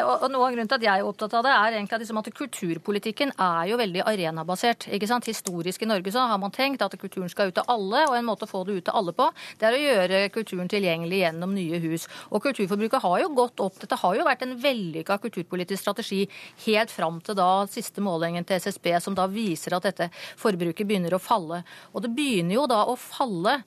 [0.05, 2.21] Og, noe av grunnen til at jeg er opptatt av det, er egentlig at, liksom
[2.21, 4.87] at kulturpolitikken er jo veldig arenabasert.
[4.95, 5.27] ikke sant?
[5.29, 8.27] Historisk i Norge så har man tenkt at kulturen skal ut til alle, og en
[8.27, 11.55] måte å få det ut til alle på, det er å gjøre kulturen tilgjengelig gjennom
[11.57, 12.07] nye hus.
[12.31, 13.79] Og kulturforbruket har jo gått opp.
[13.81, 16.23] Dette har jo vært en vellykka kulturpolitisk strategi
[16.65, 20.09] helt fram til da siste målingen til SSB som da viser at dette
[20.39, 21.63] forbruket begynner å falle.
[21.93, 23.59] Og det begynner jo da å falle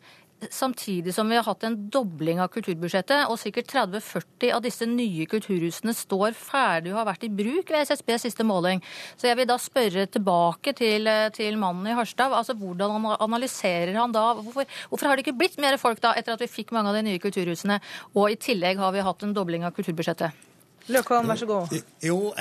[0.51, 5.27] samtidig som vi har hatt en dobling av kulturbudsjettet, og sikkert 30-40 av disse nye
[5.31, 8.83] kulturhusene står ferdig og har vært i bruk ved SSBs siste måling.
[9.16, 12.35] Så jeg vil da spørre tilbake til, til mannen i Harstad.
[12.35, 14.33] altså Hvordan analyserer han da?
[14.40, 16.99] Hvorfor, hvorfor, har det ikke blitt mer folk da, etter at vi fikk mange av
[16.99, 17.81] de nye kulturhusene,
[18.14, 20.52] og i tillegg har vi hatt en dobling av kulturbudsjettet?
[20.90, 21.75] Løkholm, vær så god.
[22.03, 22.33] Jo,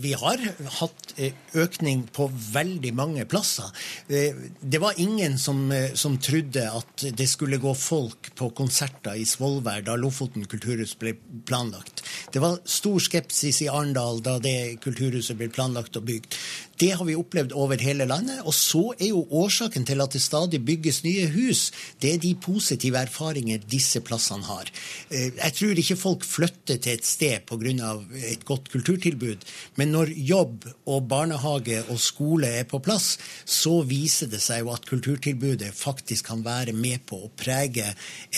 [0.00, 0.40] vi har
[0.78, 3.68] hatt eh, økning på veldig mange plasser.
[4.08, 9.20] Eh, det var ingen som, eh, som trodde at det skulle gå folk på konserter
[9.20, 11.12] i Svolvær da Lofoten kulturhus ble
[11.46, 12.00] planlagt.
[12.32, 16.40] Det var stor skepsis i Arendal da det kulturhuset ble planlagt og bygd.
[16.80, 18.40] Det har vi opplevd over hele landet.
[18.48, 21.68] Og så er jo årsaken til at det stadig bygges nye hus,
[22.00, 24.70] det er de positive erfaringer disse plassene har.
[25.10, 27.90] Jeg tror ikke folk flytter til et sted pga
[28.30, 29.44] et godt kulturtilbud.
[29.76, 34.72] Men når jobb og barnehage og skole er på plass, så viser det seg jo
[34.74, 37.86] at kulturtilbudet faktisk kan være med på å prege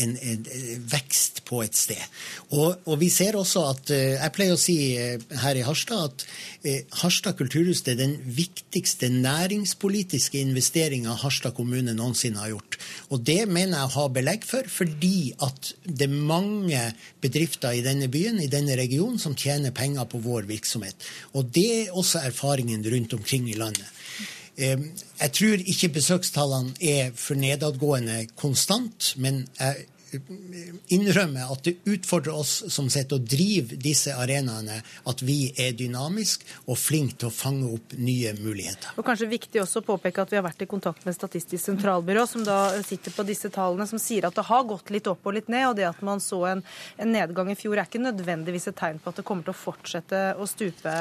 [0.03, 0.45] en, en
[0.93, 2.01] vekst på et sted.
[2.57, 6.09] Og, og, vi ser også at eh, Jeg pleier å si eh, her i Harstad
[6.09, 6.25] at
[6.69, 12.79] eh, Harstad kulturhus er den viktigste næringspolitiske investeringa Harstad kommune noensinne har gjort.
[13.13, 16.85] Og det mener jeg å ha belegg for, fordi at det er mange
[17.23, 21.09] bedrifter i denne byen, i denne regionen, som tjener penger på vår virksomhet.
[21.37, 23.89] Og det er også erfaringen rundt omkring i landet.
[24.57, 29.87] Jeg tror ikke besøkstallene er for nedadgående konstant, men jeg
[30.93, 36.47] innrømme at det utfordrer oss som sitter og driver disse arenaene, at vi er dynamiske
[36.67, 38.95] og flinke til å fange opp nye muligheter.
[38.99, 42.25] Og kanskje viktig også å påpeke at vi har vært i kontakt med Statistisk sentralbyrå,
[42.29, 45.37] som da sitter på disse tallene, som sier at det har gått litt opp og
[45.37, 45.69] litt ned.
[45.71, 46.65] Og det at man så en,
[47.01, 49.59] en nedgang i fjor er ikke nødvendigvis et tegn på at det kommer til å
[49.59, 50.95] fortsette å stupe,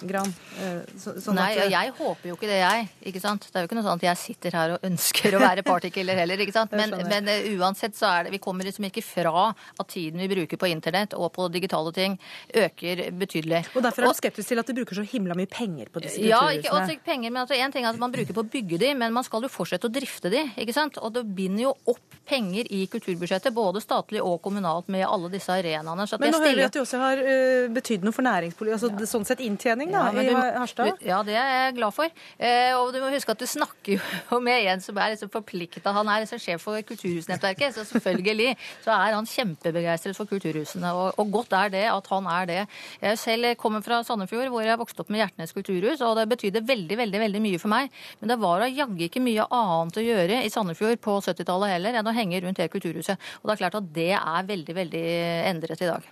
[0.00, 0.32] Gran.
[0.60, 2.88] Eh, så, sånn Nei, og jeg håper jo ikke det, jeg.
[3.12, 3.46] ikke sant?
[3.46, 6.18] Det er jo ikke noe sånn at jeg sitter her og ønsker å være partykiller
[6.22, 6.74] heller, ikke sant.
[6.76, 10.28] Men, men uh, uansett så er det vi kommer liksom ikke fra at tiden vi
[10.30, 12.18] bruker på internett og på digitale ting,
[12.54, 13.64] øker betydelig.
[13.74, 16.20] Og Derfor er du skeptisk til at de bruker så himla mye penger på disse
[16.20, 16.30] kulturhusene?
[16.30, 18.80] Ja, ikke også penger, men altså, en ting er at man bruker på å bygge
[18.82, 20.98] de, men man skal jo fortsette å drifte de, ikke sant?
[21.00, 25.52] Og det binder jo opp penger i kulturbudsjettet, både statlig og kommunalt, med alle disse
[25.52, 26.06] arenaene.
[26.20, 29.08] men nå hører vi at de også har uh, betydd noe for næringspolitikk, altså ja.
[29.10, 31.02] sånn sett inntjening da, ja, i Harstad?
[31.06, 32.10] Ja, det er jeg glad for.
[32.38, 35.94] Uh, og du må huske at du snakker jo med en som er liksom forplikta.
[35.96, 38.39] Han er liksom sjef for Kulturhusnettverket, så selvfølgelig
[38.84, 40.92] så er han kjempebegeistret for kulturhusene.
[40.96, 42.60] Og, og, godt er det at han er det.
[43.02, 46.64] Jeg selv kommer fra Sandefjord, hvor jeg vokste opp med Hjertnes kulturhus, og det betydde
[46.68, 47.90] veldig, veldig veldig mye for meg.
[48.20, 52.00] Men det var da jaggu ikke mye annet å gjøre i Sandefjord på 70-tallet heller
[52.00, 53.30] enn å henge rundt det kulturhuset.
[53.40, 55.06] Og det er klart at det er veldig, veldig
[55.50, 56.08] endret i dag.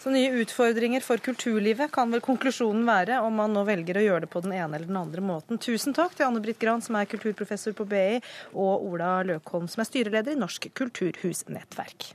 [0.00, 4.24] Så nye utfordringer for kulturlivet kan vel konklusjonen være, om man nå velger å gjøre
[4.24, 5.60] det på den ene eller den andre måten.
[5.60, 8.22] Tusen takk til Anne Britt Gran, som er kulturprofessor på BI,
[8.54, 12.14] og Ola Løkholm, som er styreleder i Norsk kulturhusnettverk.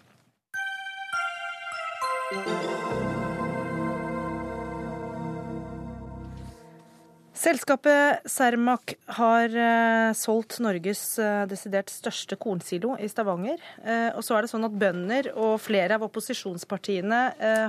[7.45, 13.61] Selskapet Cermaq har uh, solgt Norges uh, desidert største kornsilo i Stavanger.
[13.83, 17.21] Uh, og så er det sånn at bønder og flere av opposisjonspartiene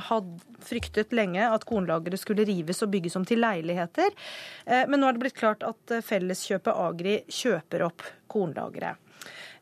[0.07, 4.15] hadde fryktet lenge at kornlageret skulle rives og bygges om til leiligheter.
[4.89, 9.06] men nå er det blitt klart at Felleskjøpet Agri kjøper opp kornlageret.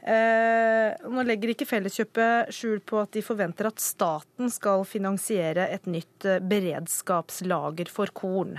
[0.05, 5.89] Eh, nå legger ikke Felleskjøpet skjul på at de forventer at staten skal finansiere et
[5.89, 8.59] nytt eh, beredskapslager for korn.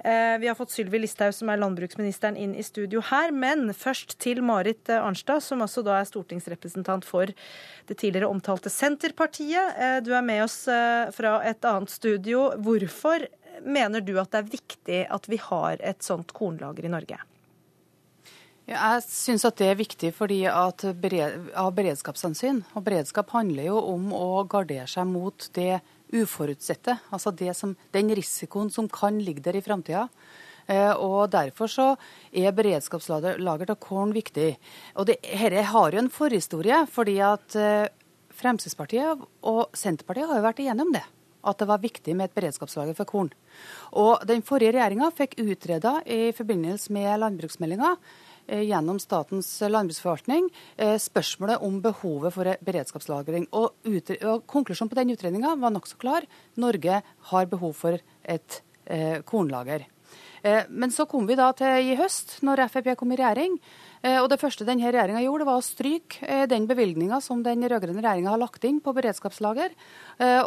[0.00, 3.34] Eh, vi har fått Sylvi Listhaug, som er landbruksministeren, inn i studio her.
[3.36, 9.76] Men først til Marit Arnstad, som altså da er stortingsrepresentant for det tidligere omtalte Senterpartiet.
[10.06, 10.62] Du er med oss
[11.16, 12.48] fra et annet studio.
[12.64, 13.28] Hvorfor
[13.64, 17.20] mener du at det er viktig at vi har et sånt kornlager i Norge?
[18.68, 22.60] Jeg syns det er viktig fordi at av beredskapshensyn.
[22.76, 25.78] Og beredskap handler jo om å gardere seg mot det
[26.12, 26.98] uforutsette.
[27.08, 30.08] Altså som, den risikoen som kan ligge der i framtida.
[30.68, 31.88] Eh, og Derfor så
[32.28, 34.58] er beredskapslager av korn viktig.
[35.00, 36.84] Og Dette har jo en forhistorie.
[36.92, 37.88] fordi at eh,
[38.38, 41.06] Fremskrittspartiet og Senterpartiet har jo vært igjennom det.
[41.42, 43.32] At det var viktig med et beredskapslager for korn.
[43.96, 47.96] Og Den forrige regjeringa fikk utreda i forbindelse med landbruksmeldinga
[48.48, 53.48] gjennom Statens landbruksforvaltning eh, spørsmålet om behovet for beredskapslagring.
[53.52, 53.76] Og,
[54.22, 56.26] og Konklusjonen på den utredninga var nokså klar.
[56.56, 59.86] Norge har behov for et eh, kornlager.
[60.42, 63.58] Eh, men så kom vi da til i høst, når Frp kom i regjering.
[64.02, 67.64] Eh, og Det første denne regjeringa gjorde, var å stryke eh, den bevilgninga som den
[67.64, 69.74] rød-grønne regjeringa har lagt inn på beredskapslager.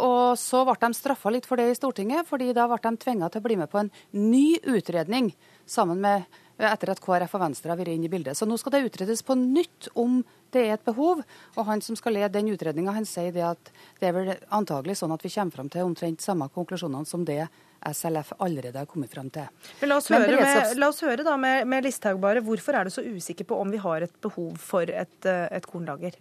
[0.01, 3.29] Og Så ble de straffa litt for det i Stortinget, fordi da ble de tvinga
[3.29, 5.31] til å bli med på en ny utredning
[5.65, 8.37] sammen med etter at KrF og Venstre har vært inne i bildet.
[8.37, 10.21] Så nå skal det utredes på nytt om
[10.53, 11.23] det er et behov.
[11.55, 15.13] Og han som skal lede den utredninga, sier det at det er vel antagelig sånn
[15.15, 17.43] at vi kommer fram til omtrent samme konklusjonene som det
[17.81, 19.47] SLF allerede har kommet frem til.
[19.81, 20.73] Men la oss høre, beredskaps...
[20.75, 22.43] med, la oss høre da med, med Listhaug bare.
[22.45, 25.65] Hvorfor er du så usikker på om vi har et behov for et, eh, et
[25.65, 26.19] kornlager?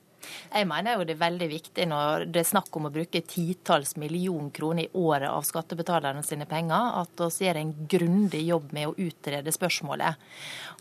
[0.51, 3.97] Jeg mener jo det er veldig viktig når det er snakk om å bruke titalls
[4.01, 8.91] million kroner i året av skattebetalerne sine penger, at vi gjør en grundig jobb med
[8.91, 10.29] å utrede spørsmålet.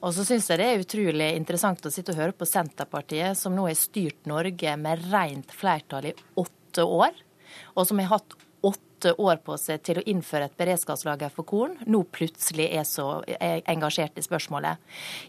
[0.01, 3.55] Og så syns jeg det er utrolig interessant å sitte og høre på Senterpartiet, som
[3.55, 7.25] nå har styrt Norge med rent flertall i åtte år,
[7.75, 8.37] og som har hatt
[8.99, 13.23] åtte år på seg til å innføre et beredskapslager for korn, nå plutselig er så
[13.39, 14.77] engasjert i spørsmålet.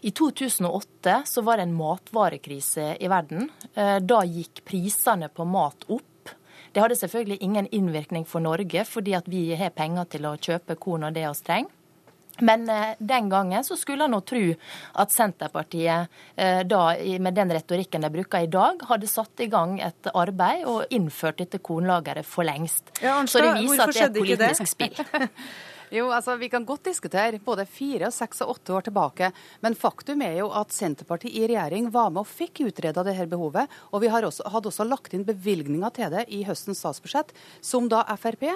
[0.01, 3.49] I 2008 så var det en matvarekrise i verden.
[3.73, 6.35] Eh, da gikk prisene på mat opp.
[6.73, 10.75] Det hadde selvfølgelig ingen innvirkning for Norge, fordi at vi har penger til å kjøpe
[10.79, 11.77] korn og det vi trenger.
[12.41, 14.43] Men eh, den gangen så skulle han nå tro
[15.03, 16.83] at Senterpartiet, eh, da,
[17.21, 21.41] med den retorikken de bruker i dag, hadde satt i gang et arbeid og innført
[21.41, 22.93] dette kornlageret for lengst.
[23.01, 24.97] Ja, Arnstad, så det viser at det er et politisk spill.
[25.91, 29.27] Jo, altså Vi kan godt diskutere både fire, seks og åtte år tilbake,
[29.59, 33.67] men faktum er jo at Senterpartiet i regjering var med og fikk utreda dette behovet.
[33.91, 38.05] Og vi også, hadde også lagt inn bevilgninger til det i høstens statsbudsjett, som da
[38.15, 38.47] Frp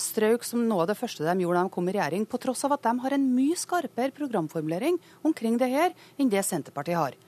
[0.00, 2.64] strøk som noe av det første de gjorde da de kom i regjering, på tross
[2.66, 7.18] av at de har en mye skarpere programformulering omkring det her enn det Senterpartiet har.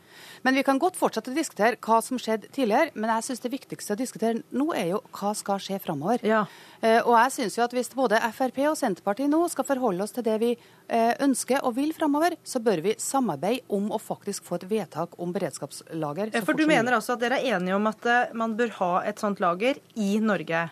[0.43, 3.53] Men vi kan godt fortsette å diskutere hva som skjedde tidligere, men jeg synes det
[3.53, 6.25] viktigste å diskutere nå er jo hva skal skje framover.
[6.27, 6.45] Ja.
[6.81, 10.15] Eh, og jeg synes jo at hvis både Frp og Senterpartiet nå skal forholde oss
[10.17, 14.47] til det vi eh, ønsker og vil framover, så bør vi samarbeide om å faktisk
[14.49, 16.35] få et vedtak om beredskapslager.
[16.43, 19.43] For du mener altså at dere er enige om at man bør ha et sånt
[19.43, 20.69] lager i Norge?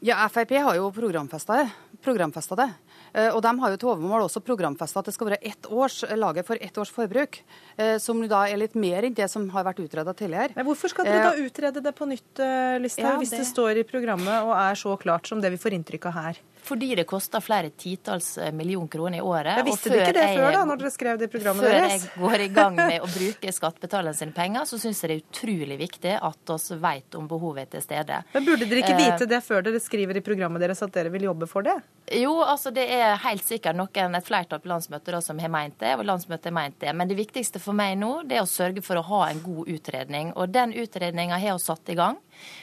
[0.00, 1.70] Ja, Frp har jo programfesta det.
[2.00, 2.68] Det.
[3.12, 5.98] Eh, og de har jo til overmål også programfesta at det skal være ett års
[6.16, 7.42] lager for ett års forbruk.
[7.76, 10.56] Eh, som da er litt mer enn det som har vært utreda tidligere.
[10.56, 12.40] Men hvorfor skal dere da eh, utrede det på nytt,
[12.80, 15.76] Listhaug, ja, hvis det står i programmet og er så klart som det vi får
[15.76, 16.40] inntrykk av her?
[16.62, 19.58] Fordi det koster flere titalls eh, million kroner i året.
[19.60, 22.06] Jeg visste dere ikke det før, da, når dere skrev det i programmet før deres?
[22.06, 25.16] Før jeg går i gang med å bruke skattebetalerne sine penger, så syns jeg det
[25.16, 28.20] er utrolig viktig at oss vet om behovet er til stede.
[28.34, 31.28] Men burde dere ikke vite det før dere skriver i programmet deres at dere vil
[31.30, 31.78] jobbe for det?
[32.20, 35.76] Jo, altså det er helt sikkert noen, et flertall på landsmøtet da, som har meint
[35.78, 36.94] det, og landsmøtet har meint det.
[36.96, 39.70] Men det viktigste for meg nå det er å sørge for å ha en god
[39.70, 40.32] utredning.
[40.34, 42.18] Og den utredninga har vi satt i gang.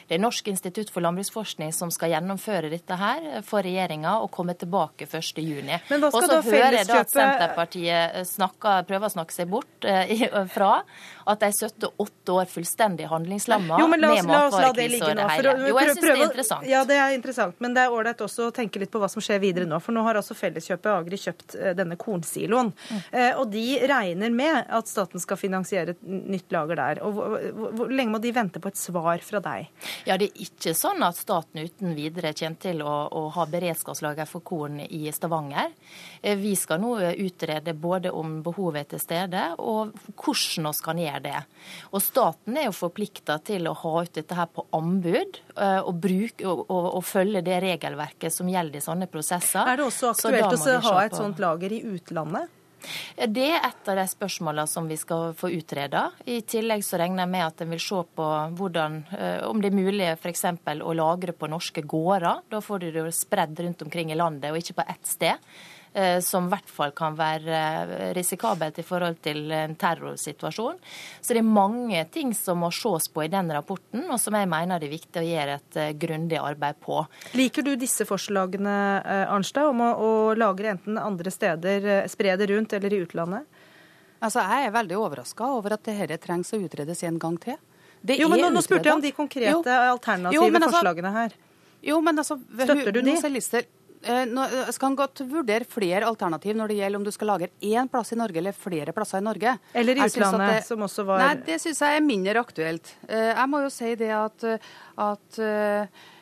[0.07, 4.55] Det er Norsk institutt for landbruksforskning som skal gjennomføre dette her for regjeringa og komme
[4.57, 6.01] tilbake 1.6.
[6.07, 10.71] Og så hører jeg da at Senterpartiet snakker, prøver å snakke seg bort eh, fra
[11.27, 15.55] at de støtter åtte år fullstendig handlingslamma med matvarekrise og det hele.
[15.67, 16.67] Jo, jeg syns det er interessant.
[16.71, 19.23] Ja, det er interessant, men det er ålreit også å tenke litt på hva som
[19.23, 19.79] skjer videre nå.
[19.83, 22.71] For nå har altså Felleskjøpet Agri kjøpt eh, denne kornsiloen.
[22.71, 23.01] Mm.
[23.11, 27.03] Eh, og de regner med at staten skal finansiere et nytt lager der.
[27.07, 29.66] Og hvor, hvor, hvor lenge må de vente på et svar fra deg?
[30.07, 34.27] Ja, Det er ikke sånn at staten uten videre kommer til å, å ha beredskapslager
[34.29, 35.73] for korn i Stavanger.
[36.21, 41.23] Vi skal nå utrede både om behovet er til stede og hvordan vi kan gjøre
[41.27, 41.43] det.
[41.91, 46.45] Og Staten er jo forplikta til å ha ut dette her på anbud og, bruke,
[46.47, 49.67] og, og, og følge det regelverket som gjelder i sånne prosesser.
[49.67, 52.56] Er det også aktuelt å ha et sånt lager i utlandet?
[53.17, 56.07] Det er et av de spørsmålene som vi skal få utreda.
[56.29, 58.27] I tillegg så regner jeg med at en vil se på
[58.59, 60.45] hvordan, eh, om det er mulig f.eks.
[60.81, 62.43] å lagre på norske gårder.
[62.49, 65.49] Da får du det spredd rundt omkring i landet, og ikke på ett sted.
[65.97, 70.75] Eh, som i hvert fall kan være eh, risikabelt i forhold til en terrorsituasjon.
[71.25, 74.49] Så det er mange ting som må ses på i den rapporten, og som jeg
[74.51, 76.99] mener det er viktig å gjøre et eh, grundig arbeid på.
[77.39, 78.75] Liker du disse forslagene,
[79.25, 83.63] Arnstad, om å, å lagre enten andre steder, spre det rundt eller i utlandet?
[84.19, 87.57] Altså, Jeg er veldig overraska over at dette trengs å utredes en gang til.
[88.05, 89.65] Det jo, men nå, nå spurte jeg om de konkrete jo.
[89.95, 91.35] alternative jo, altså, forslagene her.
[91.89, 93.17] Jo, men altså, Støtter du de?
[94.03, 97.49] Eh, nå skal han godt vurdere flere alternativ når det gjelder om du skal lagre
[97.65, 99.55] én plass i Norge eller flere plasser i Norge.
[99.73, 102.93] Eller i utlandet, det, som også var Nei, det syns jeg er mindre aktuelt.
[103.07, 104.47] Eh, jeg må jo si det at,
[105.07, 105.41] at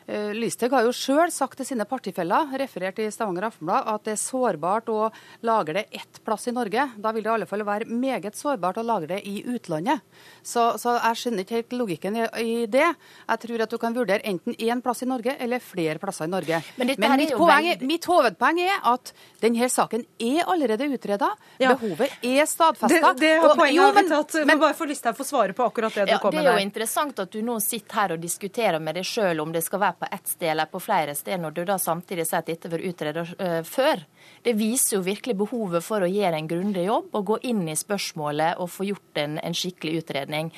[0.06, 4.12] Eh, Listhaug har jo sjøl sagt til sine partifeller, referert i Stavanger Aftenblad, at det
[4.14, 5.08] er sårbart å
[5.46, 6.84] lagre det ett plass i Norge.
[7.02, 10.04] Da vil det i alle fall være meget sårbart å lagre det i utlandet.
[10.46, 12.86] Så, så jeg skjønner ikke helt logikken i, i, det.
[13.26, 16.32] Jeg tror at du kan vurdere enten én plass i Norge eller flere plasser i
[16.36, 16.62] Norge.
[16.78, 17.90] Men, Men mitt, poeng, veldig...
[17.90, 19.10] mitt, hovedpoeng er at
[19.42, 21.32] denne saken er allerede utreda.
[21.58, 21.74] Ja.
[21.74, 23.10] Behovet er stadfesta.
[23.16, 24.38] Det, det har poenget blitt tatt.
[24.46, 26.46] Men bare få Listhaug få svare på akkurat det ja, du kommer med.
[26.46, 29.50] Det er jo interessant at du nå sitter her og diskuterer med deg sjøl om
[29.50, 32.42] det skal være på ett sted eller på flere steder, når du da samtidig sier
[32.42, 34.04] at dette var utredet uh, før.
[34.46, 37.74] Det viser jo virkelig behovet for å gjøre en grundig jobb og gå inn i
[37.78, 40.52] spørsmålet og få gjort en, en skikkelig utredning.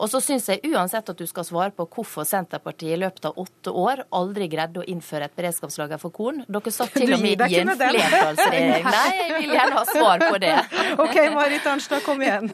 [0.00, 3.36] Og så syns jeg uansett at du skal svare på hvorfor Senterpartiet i løpet av
[3.42, 6.40] åtte år aldri greide å innføre et beredskapslager for korn.
[6.48, 8.88] Dere satt til og med i en flertallsregjering.
[8.96, 10.54] Nei, jeg vil gjerne ha svar på det.
[11.04, 12.50] OK, Marit Arnstad, kom igjen.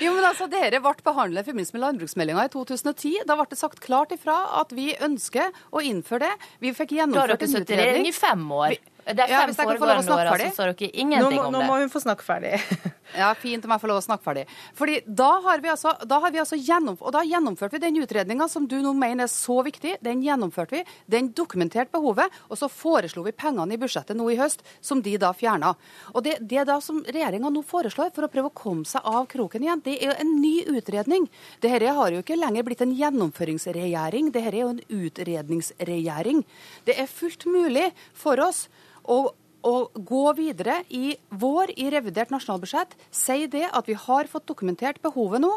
[0.00, 3.20] jo, men altså, Dere ble behandlet i forbindelse med landbruksmeldinga i 2010.
[3.28, 6.50] Da ble det sagt klart ifra at vi ønsker å innføre det.
[6.64, 7.36] Vi fikk gjennomført en utredning.
[7.36, 8.74] Da har dere sittet i regjering i fem år.
[8.74, 11.58] Vi, det er fem ja, foregående år, altså, så dere ingenting nå, om det.
[11.58, 12.54] Nå må hun få snakke ferdig.
[13.20, 14.44] ja, fint om jeg får lov å snakke ferdig.
[14.78, 17.98] Fordi da har vi altså, da har vi altså gjennomført, og da gjennomførte vi den
[18.04, 19.96] utredninga som du nå mener er så viktig.
[20.06, 20.84] Den gjennomførte vi.
[21.10, 22.30] Den dokumenterte behovet.
[22.48, 25.74] Og så foreslo vi pengene i budsjettet nå i høst, som de da fjerna.
[26.14, 29.26] Og det, det da som regjeringa nå foreslår for å prøve å komme seg av
[29.32, 31.26] kroken igjen, det er jo en ny utredning.
[31.64, 36.46] Dette har jo ikke lenger blitt en gjennomføringsregjering, dette er jo en utredningsregjering.
[36.86, 38.66] Det er fullt mulig for oss
[39.04, 39.32] og,
[39.62, 44.98] å gå videre i vår i revidert nasjonalbudsjett, si det at vi har fått dokumentert
[45.04, 45.52] behovet nå.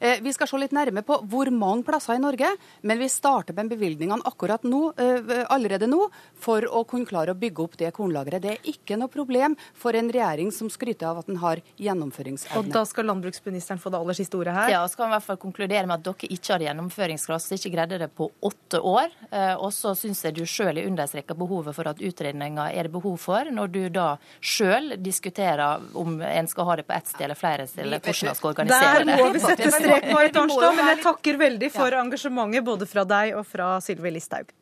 [0.00, 2.50] Eh, vi skal se litt nærmere på hvor mange plasser i Norge,
[2.82, 6.08] men vi starter med bevilgningene akkurat nå, eh, allerede nå
[6.38, 8.42] for å kunne klare å bygge opp det kornlageret.
[8.42, 12.58] Det er ikke noe problem for en regjering som skryter av at den har gjennomføringsevne.
[12.58, 14.72] Og da skal landbruksministeren få det aller siste ordet her?
[14.74, 17.74] Ja, så kan vi i hvert fall konkludere med at dere ikke har gjennomføringskraft, ikke
[17.74, 19.12] greide det på åtte år.
[19.30, 23.18] Eh, og så syns jeg du sjøl understreker behovet for at utredninga er det behov
[23.22, 24.08] for, når du da
[24.40, 28.30] sjøl diskuterer om en skal ha det på ett sted eller flere steder, eller hvordan
[28.30, 29.06] man skal organisere det.
[29.08, 33.04] Der må vi sette strek, Marit Arnstad, men jeg takker veldig for engasjementet både fra
[33.08, 34.54] deg og fra Sylvi Listhaug.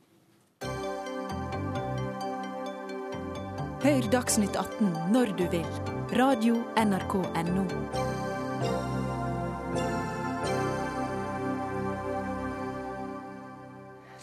[3.86, 5.72] Hør Dagsnytt 18 når du vil.
[6.16, 8.15] Radio NRK Radio.nrk.no.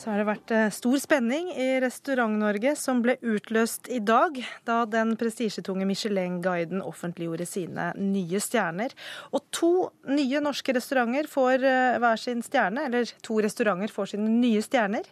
[0.04, 4.36] Så har det vært eh, stor spenning i Restaurant-Norge, som ble utløst i dag,
[4.68, 8.92] da den prestisjetunge Michelin-guiden offentliggjorde sine nye stjerner.
[9.32, 9.70] Og to
[10.12, 15.08] nye norske restauranter får eh, hver sin stjerne, eller to restauranter får sine nye stjerner.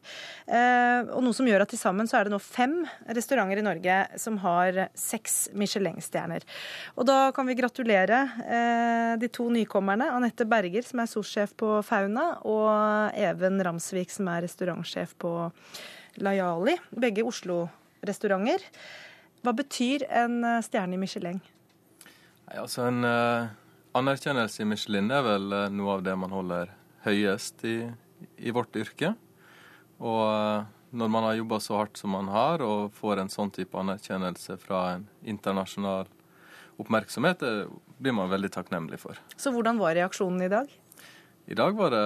[0.52, 2.76] Eh, og noe som gjør at til sammen så er det nå fem
[3.16, 6.44] restauranter i Norge som har seks Michelin-stjerner.
[6.98, 8.26] Og da kan vi gratulere
[9.22, 14.44] de to nykommerne, Anette Berger, som er SOS-sjef på Fauna, og Even Ramsvik, som er
[14.50, 15.52] restaurant restaurantsjef på
[16.16, 16.78] Layali.
[16.92, 18.62] Begge Oslo-restauranter.
[19.42, 21.42] Hva betyr en eh, stjerne i Michelin?
[22.48, 23.50] Nei, altså En uh,
[23.94, 26.70] anerkjennelse i Michelin er vel uh, noe av det man holder
[27.06, 27.90] høyest i,
[28.38, 29.16] i vårt yrke.
[30.00, 33.52] Og uh, når man har jobba så hardt som man har, og får en sånn
[33.56, 36.10] type anerkjennelse fra en internasjonal
[36.82, 37.68] oppmerksomhet, det
[38.02, 39.18] blir man veldig takknemlig for.
[39.38, 40.70] Så hvordan var reaksjonen i dag?
[41.50, 42.06] I dag var det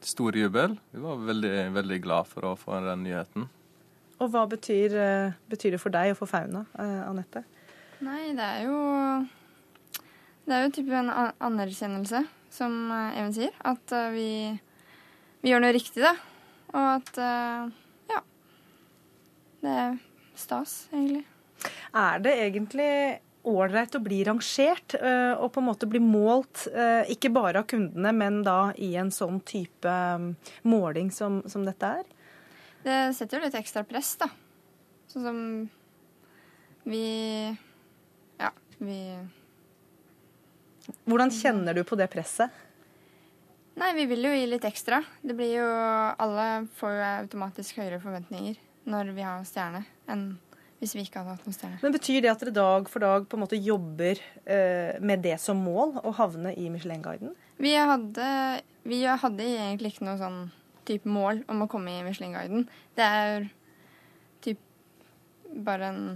[0.00, 0.76] stor jubel.
[0.90, 3.48] Vi var veldig, veldig glad for å få den nyheten.
[4.22, 7.44] Og hva betyr, eh, betyr det for deg og for Fauna, eh, Anette?
[8.00, 9.26] Nei, det er jo
[10.44, 11.08] Det er jo type en
[11.40, 13.52] anerkjennelse, som eh, Even sier.
[13.64, 14.60] At vi,
[15.42, 16.14] vi gjør noe riktig, da.
[16.74, 17.16] Og at
[18.10, 18.20] Ja.
[19.62, 19.98] Det er
[20.36, 21.24] stas, egentlig.
[21.94, 27.04] Er det egentlig ålreit å bli rangert uh, og på en måte bli målt, uh,
[27.12, 30.32] ikke bare av kundene, men da i en sånn type um,
[30.68, 32.10] måling som, som, dette er?
[32.84, 34.28] Det setter jo litt ekstra press, da.
[35.12, 35.40] Sånn som
[36.84, 37.06] vi
[38.40, 38.98] Ja, vi
[41.08, 42.52] Hvordan kjenner du på det presset?
[43.80, 45.00] Nei, vi vil jo gi litt ekstra.
[45.22, 49.80] Det blir jo Alle får jo automatisk høyere forventninger når vi har stjerne,
[50.12, 50.34] enn
[50.84, 51.80] hvis vi ikke hadde hatt noen stjerner.
[51.82, 55.38] Men Betyr det at dere dag for dag på en måte jobber eh, med det
[55.42, 57.32] som mål, å havne i Michelin-guiden?
[57.62, 57.72] Vi
[58.84, 60.38] vi hadde egentlig ikke noe sånn
[60.84, 62.66] type mål om å komme i Michelin-guiden.
[62.96, 63.48] Det er
[64.44, 64.60] typ
[65.64, 66.06] bare en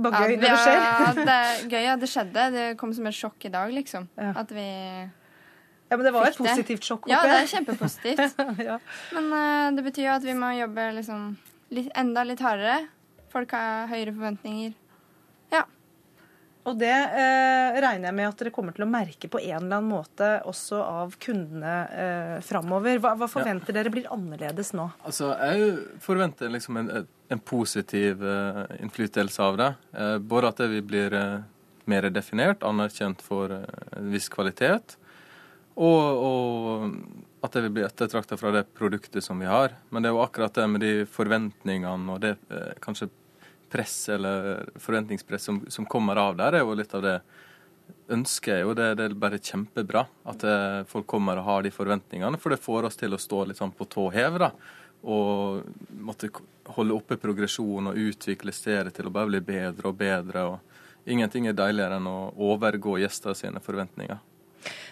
[0.00, 0.78] Bare gøy ja, når det skjer?
[0.80, 2.44] Ja, det er gøy at det skjedde.
[2.54, 4.06] Det kom som et sjokk i dag, liksom.
[4.16, 4.30] Ja.
[4.40, 4.64] At vi
[5.90, 7.08] ja, Men det var et positivt sjokk?
[7.10, 8.40] Ja, det er kjempepositivt.
[8.68, 8.78] ja.
[9.12, 11.34] Men uh, det betyr jo at vi må jobbe liksom
[11.74, 12.86] litt, enda litt hardere.
[13.30, 14.72] Folk har høyere forventninger.
[15.52, 15.64] Ja.
[16.68, 19.78] Og det eh, regner jeg med at dere kommer til å merke på en eller
[19.78, 23.00] annen måte også av kundene eh, framover.
[23.00, 23.78] Hva, hva forventer ja.
[23.78, 24.90] dere blir annerledes nå?
[25.08, 26.90] Altså, Jeg forventer liksom en,
[27.32, 29.70] en positiv eh, innflytelse av det.
[29.96, 31.40] Eh, både at vi blir eh,
[31.90, 34.98] mer definert, anerkjent for eh, en viss kvalitet.
[35.80, 39.72] Og, og at det vil bli ettertrakta fra det produktet som vi har.
[39.88, 43.08] Men det er jo akkurat det med de forventningene og det eh, kanskje
[43.70, 47.16] press eller forventningspress som, som, kommer av der, er jo litt av det
[48.10, 48.74] ønsket jeg jo.
[48.78, 52.62] Det, det er bare kjempebra at eh, folk kommer og har de forventningene, for det
[52.62, 54.40] får oss til å stå litt sånn på tå hev.
[54.42, 54.50] da,
[55.02, 55.62] Og
[55.98, 56.32] måtte
[56.76, 60.46] holde oppe progresjon og utvikle stedet til å bare bli bedre og bedre.
[60.46, 64.20] og Ingenting er deiligere enn å overgå gjester sine forventninger.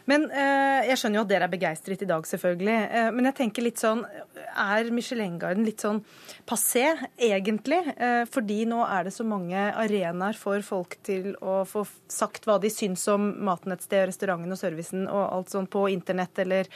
[0.09, 2.77] Men eh, Jeg skjønner jo at dere er begeistret i dag, selvfølgelig.
[2.99, 4.03] Eh, men jeg tenker litt sånn
[4.49, 6.01] Er Michelin-guiden litt sånn
[6.49, 6.87] passé,
[7.21, 7.81] egentlig?
[7.97, 12.59] Eh, fordi nå er det så mange arenaer for folk til å få sagt hva
[12.62, 16.69] de syns om maten et sted, restauranten og servicen og alt sånn på internett eller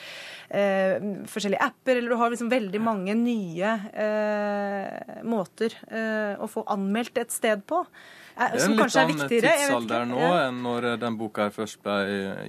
[1.33, 1.97] forskjellige apper.
[1.97, 3.73] Eller du har liksom veldig mange nye
[5.25, 5.77] måter
[6.37, 7.81] å få anmeldt et sted på.
[8.37, 11.97] Det er en litt annen tidsalder nå enn når den boka her først ble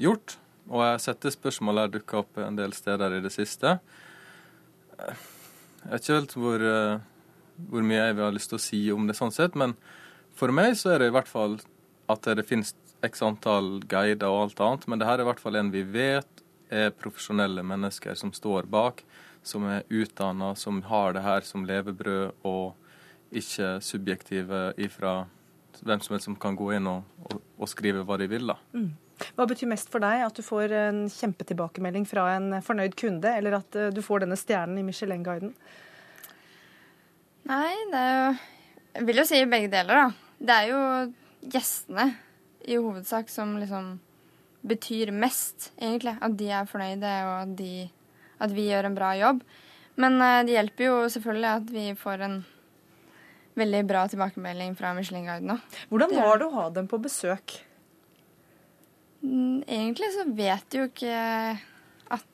[0.02, 0.38] gjort.
[0.72, 3.76] Og jeg har sett det spørsmålet her dukke opp en del steder i det siste.
[5.00, 7.02] Jeg vet ikke helt hvor, eh,
[7.68, 9.76] hvor mye jeg vil ha lyst til å si om det sånn sett, men
[10.34, 11.58] for meg så er det i hvert fall
[12.12, 12.74] at det finnes
[13.04, 15.84] x antall guider og alt annet, men det her er i hvert fall en vi
[15.84, 19.04] vet er profesjonelle mennesker som står bak,
[19.44, 22.74] som er utdanna, som har det her som levebrød, og
[23.34, 25.26] ikke subjektive ifra
[25.82, 28.52] hvem som helst som kan gå inn og, og, og skrive hva de vil.
[28.52, 28.58] da.
[28.76, 28.92] Mm.
[29.38, 30.26] Hva betyr mest for deg?
[30.26, 34.38] At du får en kjempetilbakemelding fra en fornøyd kunde, eller at eh, du får denne
[34.40, 35.54] stjernen i Michelin-guiden?
[37.50, 38.34] Nei, det er jo
[38.94, 40.38] Jeg vil jo si begge deler, da.
[40.38, 40.82] Det er jo
[41.54, 42.12] gjestene
[42.70, 43.96] i hovedsak som liksom
[44.64, 46.14] betyr mest, egentlig.
[46.22, 47.90] At de er fornøyde, og at, de,
[48.40, 49.42] at vi gjør en bra jobb.
[50.00, 52.38] Men uh, det hjelper jo selvfølgelig at vi får en
[53.60, 55.78] veldig bra tilbakemelding fra Michelin-guiden òg.
[55.92, 57.58] Hvordan var det å ha dem på besøk?
[59.24, 61.18] Mm, egentlig så vet du jo ikke
[62.18, 62.26] at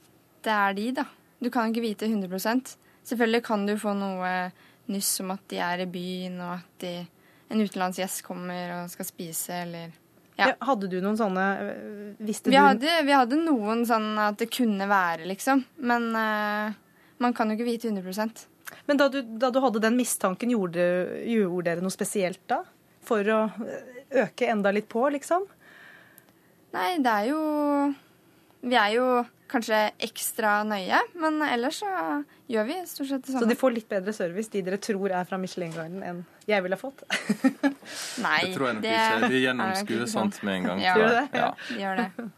[0.45, 1.05] det er de, da.
[1.39, 2.75] Du kan ikke vite 100%
[3.09, 4.29] Selvfølgelig kan du få noe
[4.91, 6.91] nyss om at de er i byen, og at de,
[7.49, 9.95] en utenlandsgjest kommer og skal spise, eller
[10.39, 10.53] ja.
[10.63, 14.47] Hadde du noen sånne øh, Visste vi du hadde, Vi hadde noen sånn at det
[14.55, 15.65] kunne være, liksom.
[15.83, 16.77] Men uh,
[17.19, 18.45] man kan jo ikke vite 100
[18.89, 20.83] Men da du, da du hadde den mistanken, gjorde,
[21.25, 22.63] gjorde dere noe spesielt da?
[23.05, 23.39] For å
[24.09, 25.45] øke enda litt på, liksom?
[26.75, 27.41] Nei, det er jo
[28.61, 29.05] Vi er jo
[29.49, 31.89] kanskje ekstra nøye, men ellers så
[32.51, 33.45] gjør vi stort sett det samme.
[33.45, 36.77] Så de får litt bedre service, de dere tror er fra Michelin-guiden, enn jeg ville
[36.79, 37.01] fått?
[38.25, 39.31] Nei, det tror jeg nok det ikke.
[39.31, 40.83] De gjennomskuer sånt med en gang.
[40.83, 41.23] Ja, det?
[41.33, 41.49] Ja.
[41.69, 42.11] de gjør det.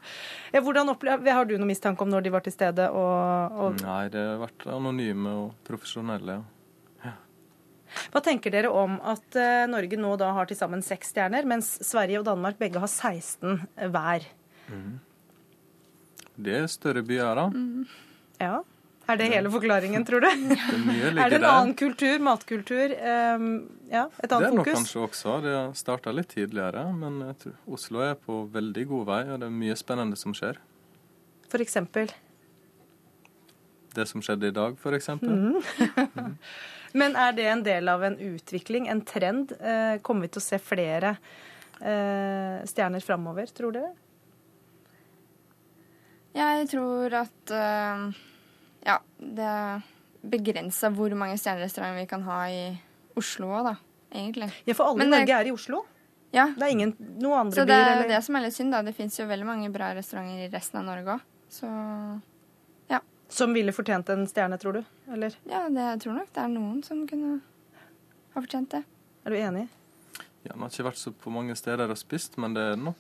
[0.52, 2.90] Ja, hvordan opplever, Har du noen mistanke om når de var til stede?
[2.92, 3.78] Og, og...
[3.86, 6.42] Nei, det har vært anonyme og profesjonelle.
[7.06, 7.14] ja.
[8.12, 11.78] Hva tenker dere om at uh, Norge nå da har til sammen seks stjerner, mens
[11.88, 13.64] Sverige og Danmark begge har 16
[13.96, 14.28] hver?
[14.68, 15.00] Mm.
[16.42, 17.48] Det er større byer, da.
[17.54, 17.88] Mm.
[18.42, 18.62] Ja.
[19.10, 20.30] Er det hele forklaringen, tror du?
[20.32, 22.94] Det er, er, det en annen kultur, matkultur?
[22.96, 23.48] Um,
[23.92, 24.40] ja, et annet fokus?
[24.40, 25.38] Det er nok kanskje også.
[25.44, 29.50] Det starta litt tidligere, men jeg tror Oslo er på veldig god vei, og det
[29.50, 30.60] er mye spennende som skjer.
[31.52, 32.14] For eksempel?
[33.92, 35.34] Det som skjedde i dag, for eksempel.
[35.36, 36.06] Mm.
[36.16, 36.38] mm.
[37.02, 39.54] Men er det en del av en utvikling, en trend?
[39.60, 41.14] Eh, kommer vi til å se flere
[41.80, 43.94] eh, stjerner framover, tror dere?
[46.36, 48.04] Jeg tror at uh,
[48.88, 49.88] ja, det er
[50.22, 52.62] begrensa hvor mange stjernerestauranter vi kan ha i
[53.20, 53.76] Oslo òg, da.
[54.14, 54.52] egentlig.
[54.66, 55.84] Ja, For alle i Norge er i Oslo?
[56.32, 56.48] Ja.
[56.56, 57.60] Det er ingen noen andre byer?
[57.60, 57.90] Så det byer?
[57.90, 58.12] er eller?
[58.14, 58.84] det som er litt synd, da.
[58.88, 61.26] Det fins jo veldig mange bra restauranter i resten av Norge òg.
[61.52, 61.72] Så
[63.32, 64.82] Som ville fortjent en stjerne, tror du?
[65.08, 67.38] Eller ja, det, jeg tror nok det er noen som kunne
[68.34, 68.82] ha fortjent det.
[69.24, 69.68] er du enig?
[70.44, 73.00] Ja, Han har ikke vært så på mange steder og spist, men det er nok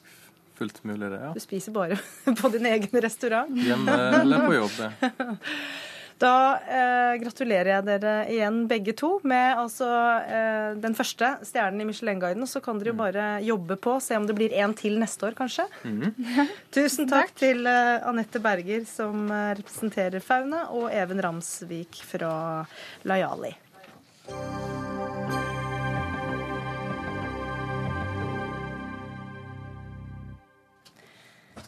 [0.61, 1.21] fullt mulig, det.
[1.25, 1.31] ja.
[1.35, 1.99] Du spiser bare
[2.41, 3.63] på din egen restaurant.
[3.67, 4.77] Hjemme eller på jobb.
[4.81, 5.15] det.
[6.21, 9.87] Da eh, gratulerer jeg dere igjen begge to med altså,
[10.21, 12.45] eh, den første stjernen i Michelin-guiden.
[12.49, 15.37] Så kan dere jo bare jobbe på, se om det blir en til neste år,
[15.39, 15.65] kanskje.
[16.77, 22.33] Tusen takk, til eh, Anette Berger, som eh, representerer Fauna, og Even Ramsvik fra
[23.09, 23.55] Lajali.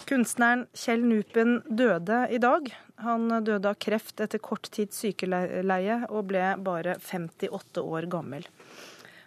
[0.08, 2.68] Kunstneren Kjell Nupen døde i dag.
[3.04, 8.48] Han døde av kreft etter kort tids sykeleie og ble bare 58 år gammel.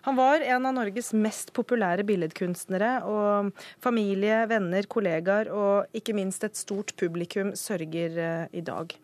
[0.07, 3.51] Han var en av Norges mest populære billedkunstnere, og
[3.83, 8.95] familie, venner, kollegaer og ikke minst et stort publikum sørger eh, i dag.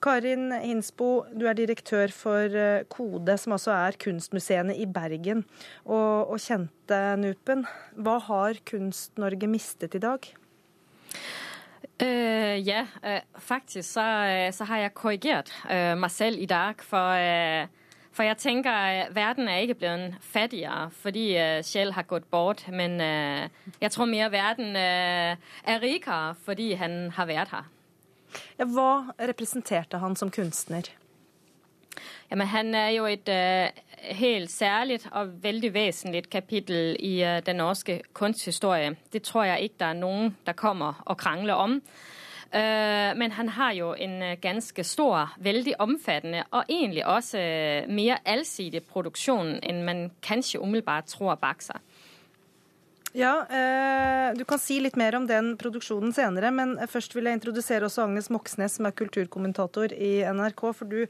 [0.00, 5.44] Karin Hinsbo, du er direktør for eh, Kode, som altså er kunstmuseene i Bergen,
[5.84, 7.66] og, og kjente Nupen.
[8.00, 10.24] Hva har Kunst-Norge mistet i dag?
[12.02, 15.52] Øh, ja, uh, faktisk så, uh, så har jeg korrigert
[15.96, 16.74] meg selv i dag.
[16.80, 17.16] For,
[18.12, 22.64] for jeg tenker øh, verden er ikke blevet fattigere fordi Kjell har gått bort.
[22.72, 23.00] Men
[23.80, 27.68] jeg tror mer verden er rikere fordi han har vært her.
[28.58, 30.90] Ja, hva representerte han som kunstner?
[32.30, 33.68] Jamen, han er jo et øh,
[34.14, 38.96] helt særligt og veldig vesentlig kapittel i øh, den norske kunsthistorie.
[39.12, 41.82] Det tror jeg ikke der er noen der kommer og krangler om.
[42.54, 47.38] Øh, men han har jo en ganske stor, veldig omfattende og egentlig også
[47.88, 51.78] mer allsidig produksjon enn man kanskje umiddelbart tror bak seg.
[53.14, 53.34] Ja,
[54.38, 58.02] Du kan si litt mer om den produksjonen senere, men først vil jeg introdusere også
[58.02, 60.62] Agnes Moxnes, som er kulturkommentator i NRK.
[60.74, 61.06] For du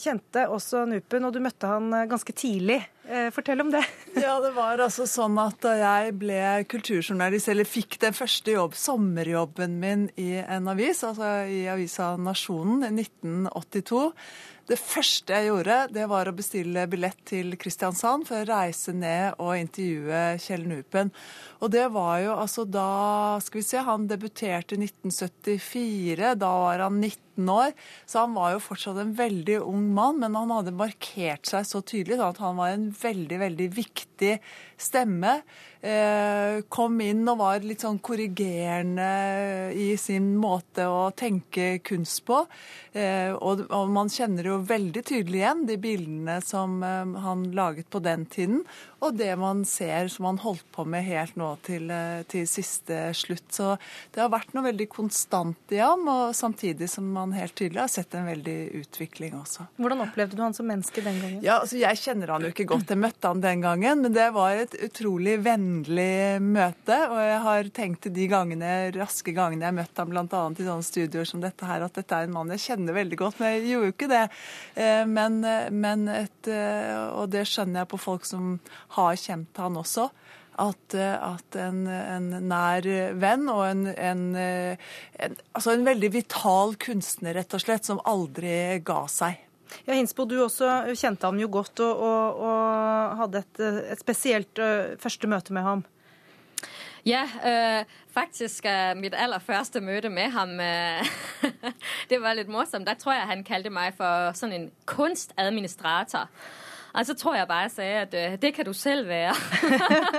[0.00, 2.78] kjente også Nupen, og du møtte han eh, ganske tidlig.
[3.06, 3.84] Eh, fortell om det.
[4.16, 8.76] Ja, det var altså sånn at da jeg ble kulturjournalist, eller fikk den første jobb,
[8.80, 14.04] sommerjobben min i en avis, altså i avisa Nasjonen i 1982
[14.66, 19.36] det første jeg gjorde, det var å bestille billett til Kristiansand for å reise ned
[19.38, 21.12] og intervjue Kjell Nupen.
[21.62, 26.34] Og det var jo altså da Skal vi se, han debuterte i 1974.
[26.40, 27.74] Da var han 19 år.
[28.08, 31.82] Så han var jo fortsatt en veldig ung mann, men han hadde markert seg så
[31.84, 34.38] tydelig at han var en veldig, veldig viktig
[34.80, 35.40] stemme.
[35.86, 39.06] Eh, kom inn og var litt sånn korrigerende
[39.76, 42.40] i sin måte å tenke kunst på.
[42.96, 48.02] Eh, og man kjenner jo veldig tydelig igjen de bildene som eh, han laget på
[48.02, 48.64] den tiden,
[49.04, 53.10] og det man ser som han holdt på med helt nå til, eh, til siste
[53.14, 53.44] slutt.
[53.52, 53.74] Så
[54.14, 57.92] det har vært noe veldig konstant i ham, og samtidig som man helt tydelig har
[57.92, 59.66] sett en veldig utvikling også.
[59.76, 61.42] Hvordan opplevde du han som menneske den gangen?
[61.44, 64.30] Ja, altså Jeg kjenner han jo ikke godt, jeg møtte han den gangen, men det
[64.34, 66.96] var et utrolig vennlig møte.
[67.10, 70.24] Og jeg har tenkt de gangene, raske gangene jeg møtte ham bl.a.
[70.56, 73.40] i sånne studioer som dette her, at dette er en mann jeg kjenner veldig godt.
[73.40, 74.24] Men jeg gjorde jo ikke det.
[74.74, 75.40] Eh, Men,
[75.70, 78.56] men et, eh, og det skjønner jeg på folk som
[78.96, 80.08] har kjent han også.
[80.56, 82.86] At, eh, at en, en, nær
[83.20, 88.78] venn og en, en, en, altså en veldig vital kunstner, rett og slett, som aldri
[88.86, 89.42] ga seg.
[89.84, 93.60] Ja, Hinsbo, du også kjente ham jo godt og, og, og hadde et,
[93.92, 95.84] et spesielt uh, første møte med ham.
[97.06, 101.06] Ja, øh, faktisk øh, mitt aller første møte med ham øh,
[102.10, 102.86] Det var litt morsomt.
[102.86, 106.26] Da tror jeg han kalte meg for sånn en kunstadministrator.
[106.96, 109.34] Og så tror jeg bare jeg sa at øh, det kan du selv være.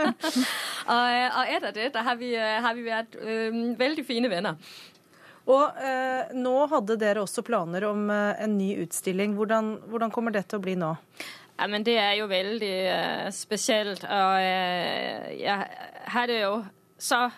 [0.93, 4.29] og, øh, og etter det da har vi, øh, har vi vært øh, veldig fine
[4.29, 4.53] venner.
[5.47, 9.33] Og eh, nå hadde dere også planer om eh, en ny utstilling.
[9.33, 10.93] Hvordan, hvordan, kommer det til å bli nå?
[11.57, 14.03] Ja, men Det er jo veldig uh, spesielt.
[14.03, 14.41] Og
[15.33, 15.63] jeg
[16.13, 16.51] hadde jo
[16.99, 17.29] så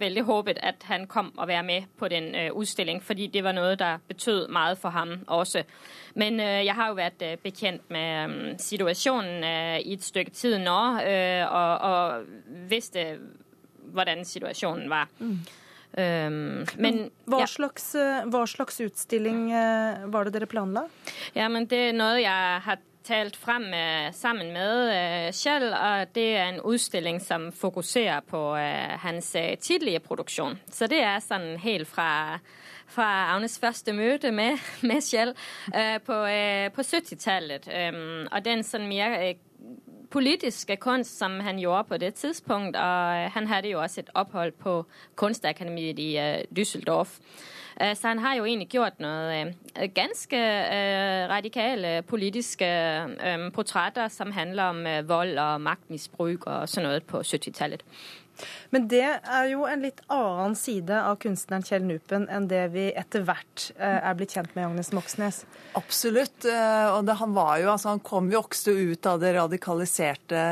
[0.00, 3.76] veldig håpet at han kom og være med på den utstillingen, fordi det var noe
[3.76, 5.64] der betød mye for ham også.
[6.18, 9.44] Men jeg har jo vært bekjent med um, situasjonen
[9.78, 10.80] i et stykke tid nå,
[11.46, 12.26] og, og,
[12.70, 13.04] visste
[13.94, 15.08] hvordan situasjonen var.
[15.22, 15.38] Mm.
[15.88, 17.48] Um, men, hva, ja.
[17.48, 17.92] slags,
[18.28, 19.46] hva, slags, utstilling
[20.12, 20.84] var det dere planla?
[21.38, 23.70] Ja, men Det er noe jeg har talt frem
[24.12, 28.40] sammen med Kjell, og det er en utstilling som fokuserer på
[29.04, 29.30] hans
[29.64, 30.58] tidlige produksjon.
[30.68, 32.36] Så det er sånn helt fra,
[32.88, 34.58] fra Agnes første møte med,
[34.88, 35.34] med Shell
[35.74, 37.68] øh, på, øh, på 70-tallet.
[37.68, 39.34] Øh, og den sånn mer øh,
[40.10, 42.76] politiske kunst, som han gjorde på det tidspunkt.
[42.76, 44.86] Og han hadde jo også et opphold på
[45.16, 46.16] Kunstakademiet i
[46.58, 47.18] Düsseldorf.
[47.94, 50.38] Så han har jo egentlig gjort noe øh, ganske
[51.30, 52.66] radikale politiske
[53.54, 57.84] portretter som handler om vold og maktmisbruk og sånn noe på 70-tallet.
[58.74, 62.88] Men det er jo en litt annen side av kunstneren Kjell Nupen enn det vi
[62.92, 65.42] etter hvert eh, er blitt kjent med Agnes Moxnes.
[65.78, 66.44] Absolutt.
[66.44, 70.42] eh, Og det, han jo, altså han kom jo også ut av det radikaliserte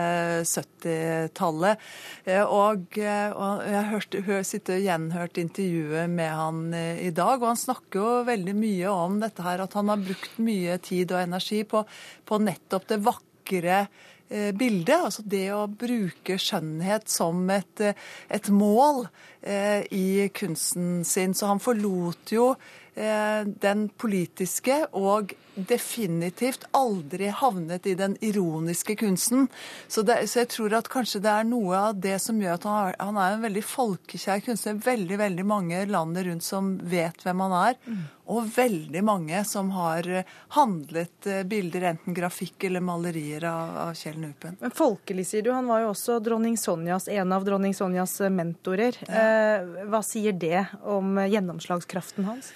[0.47, 1.85] 70-tallet.
[2.25, 7.61] Eh, Og, og jeg hørte, hør, sitter gjenhørt intervjuet med han i dag, og han
[7.61, 11.63] snakker jo veldig mye om dette her, at han har brukt mye tid og energi
[11.69, 11.85] på,
[12.27, 13.87] på nettopp det vakre
[14.29, 14.97] bildet.
[14.97, 17.95] Altså det å bruke skjønnhet som et, eh,
[18.29, 19.07] et mål
[19.43, 21.35] eh, i kunsten sin.
[21.35, 22.53] Så han forlot jo
[22.95, 29.47] eh, den politiske og definitivt aldri havnet i den ironiske kunsten.
[29.89, 32.67] Så, det, så jeg tror at kanskje det er noe av det som gjør at
[32.69, 34.77] han, er- han er en veldig folkekjær kunstner.
[34.85, 37.81] Veldig, veldig mange landet rundt som vet hvem han er.
[38.27, 43.93] Og veldig mange som har eh, handlet eh, bilder, enten grafikk eller malerier av, av
[43.95, 44.57] Kjell Nupen.
[44.61, 45.53] Men folkelig, sier du.
[45.55, 48.99] Han var jo også dronning Sonjas, en av dronning Sonjas mentorer.
[49.07, 52.51] Eh, hva sier det om gjennomslagskraften hans?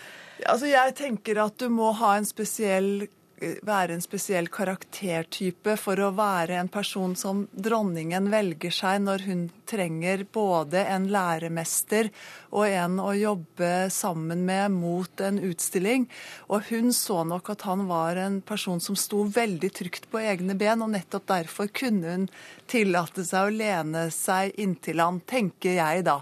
[0.46, 3.08] Altså, jeg tenker at du må ha en spesiell
[3.40, 9.46] være en spesiell karaktertype for å være en person som dronningen velger seg når hun
[9.70, 12.10] trenger både en læremester
[12.50, 16.06] og en å jobbe sammen med mot en utstilling.
[16.52, 20.56] Og hun så nok at han var en person som sto veldig trygt på egne
[20.58, 22.30] ben, og nettopp derfor kunne hun
[22.70, 26.20] tillate seg å lene seg inntil han, tenker jeg da.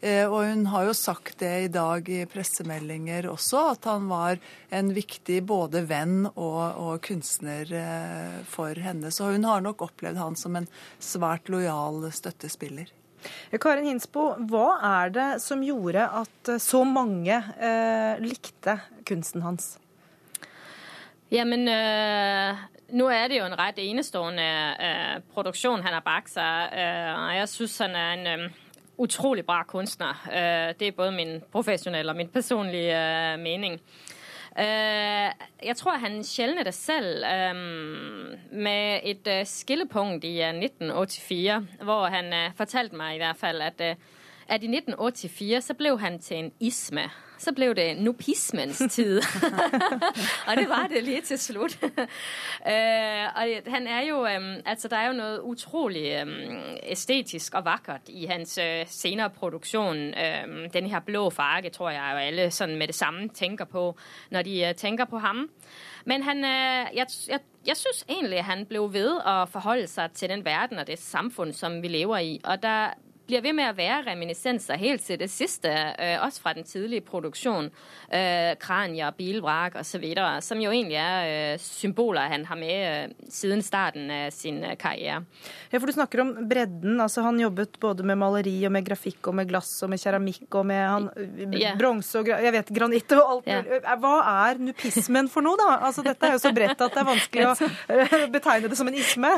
[0.00, 4.38] Eh, Og hun har jo sagt det i dag i pressemeldinger også, at han var
[4.70, 9.10] en viktig både venn og, og kunstner eh, for henne.
[9.10, 10.68] Så hun har nok opplevd han som en
[11.02, 12.94] svært lojal støttespiller.
[13.58, 18.78] Karin Hinsbo, hva er det som gjorde at eh, så mange eh, likte
[19.08, 19.74] kunsten hans?
[21.34, 22.62] Jamen, øh,
[22.96, 24.46] nå er det jo en rett enestående
[24.80, 26.70] øh, produksjon han har bak seg.
[26.72, 28.48] øh, jeg synes, han er en øh,
[28.98, 30.28] utrolig bra kunstner.
[30.32, 33.80] Øh, det er både min profesjonelle og min personlige øh, mening.
[34.58, 35.30] Øh,
[35.64, 37.54] jeg tror, han skjelnet selv øh,
[38.52, 43.80] med et skillepunkt i øh, 1984, hvor han fortalte meg i hvert fall at,
[44.48, 47.10] at i 1984 så ble han til en isme.
[47.38, 49.22] Så blev det nupismens tid.
[50.48, 51.78] og det var det lige til slut.
[52.72, 57.64] øh, og han er jo, øhm, altså der er jo noget utrolig øhm, æstetisk og
[57.64, 59.96] vakkert i hans øh, senere produktion.
[59.96, 63.96] Øhm, den her blå farge, tror jeg jo alle sådan med det samme tænker på,
[64.30, 65.50] når de øh, tænker på ham.
[66.04, 70.10] Men han, øh, jeg, jeg, jeg synes egentlig, at han blev ved at forholde sig
[70.12, 72.40] til den verden og det samfund, som vi lever i.
[72.44, 72.90] Og der
[73.28, 77.00] bliver ved med at være reminiscenser helt til det sidste, øh, også fra den tidlige
[77.04, 77.64] produktion,
[78.14, 83.62] øh, kranier, bilvrak videre, som jo egentlig er øh, symboler, han har med øh, siden
[83.62, 85.24] starten av sin øh, karriere.
[85.72, 87.00] Ja, for Du snakker om bredden.
[87.00, 90.54] altså Han jobbet både med maleri og med grafikk og med glass og med keramikk
[90.54, 91.08] og med han,
[91.52, 91.74] Ja.
[91.78, 93.62] bronse og jeg vet, granitt og alt Ja.
[93.96, 94.14] Hva
[94.50, 95.78] er nupismen for noe, da?
[95.86, 97.54] Altså Dette er jo så bredt at det er vanskelig å
[97.92, 99.30] eh, betegne det som en isme.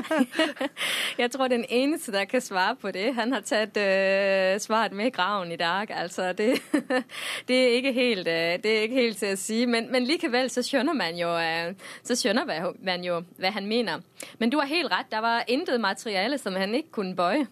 [1.19, 5.13] Jeg tror, den eneste, der kan svare på det, han har taget øh, svaret med
[5.13, 5.91] graven i dag.
[5.91, 6.63] Altså, det,
[7.49, 9.65] det, er ikke helt, øh, det er ikke helt til å si.
[9.67, 11.75] Men, men likevel så skjønner man jo, øh,
[12.05, 12.45] så skjønner
[12.85, 14.01] man- jo, hva han mener.
[14.39, 15.11] Men du har helt rett.
[15.11, 17.47] der var intet materiale, som han ikke kunne bøje.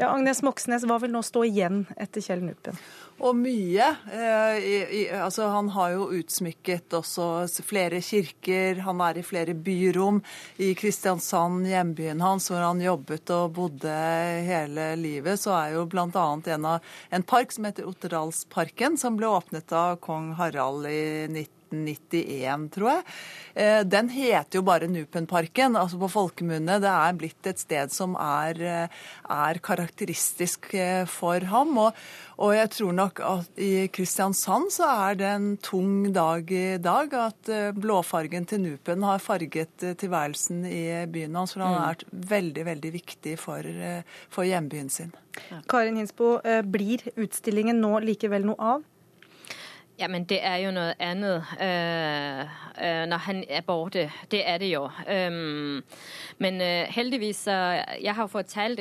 [0.00, 2.78] Ja, Agnes Moxnes, hva vil nå stå igjen etter Kjell Nupen?
[3.20, 3.84] Og mye.
[4.08, 7.26] Eh, altså, han har jo utsmykket også
[7.68, 8.80] flere kirker.
[8.86, 10.22] Han er i flere byrom.
[10.56, 13.92] I Kristiansand, hjembyen hans, hvor han jobbet og bodde
[14.48, 16.08] hele livet, så er jo bl.a.
[16.08, 16.80] En, av-
[17.12, 23.04] en park som heter Otterdalsparken, som ble åpnet av kong Harald i 1991, tror jeg.
[23.54, 26.78] Eh, Den heter jo bare Nupenparken, altså på folkemunne.
[26.82, 28.88] Det er blitt et sted som er, eh,
[29.30, 31.76] er karakteristisk eh, for ham.
[31.78, 31.94] Og,
[32.38, 37.12] og jeg tror nok at i Kristiansand så er det en tung dag i dag.
[37.14, 41.52] At blåfargen til Nupen har farget tilværelsen i byen hans.
[41.54, 41.78] For han Mm.
[41.80, 43.62] har vært veldig, veldig viktig for,
[44.30, 45.12] for hjembyen sin.
[45.68, 48.82] Karin Hinsbo, blir utstillingen nå likevel noe av?
[50.00, 52.40] Jamen, det er jo noe annet øh,
[52.84, 54.06] øh, når han er borte.
[54.30, 54.84] Det er det jo.
[54.84, 55.84] Um,
[56.38, 58.80] men øh, heldigvis Jeg har fortalt,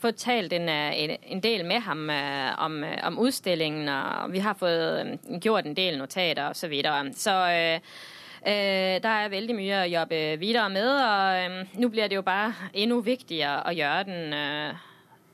[0.00, 5.40] fått talt en, en, del med ham øh, om, om, utstillingen, og vi har fått
[5.40, 6.54] gjort en del notater osv.
[6.54, 7.12] Så, videre.
[7.12, 7.80] så øh,
[8.46, 12.22] øh, der er veldig mye å jobbe videre med, og øh, nå blir det jo
[12.22, 14.87] bare enda viktigere å gjøre den øh,